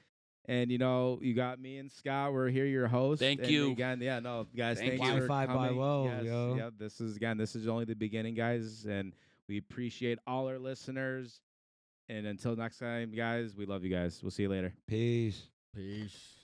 [0.50, 2.32] And you know, you got me and Scott.
[2.32, 3.22] We're here, your hosts.
[3.22, 3.72] Thank And you.
[3.72, 4.00] again.
[4.02, 5.08] Yeah, no, guys, Thank thank, you.
[5.16, 5.22] you.
[5.22, 5.78] for Wi-Fi by coming.
[5.78, 6.56] Woe, yes, yo.
[6.58, 9.12] Yeah, this is again, this is only the beginning, guys, and
[9.50, 11.42] we appreciate all our listeners.
[12.10, 14.20] And until next time, guys, we love you guys.
[14.24, 14.74] We'll see you later.
[14.88, 15.44] Peace.
[15.76, 16.37] Peace.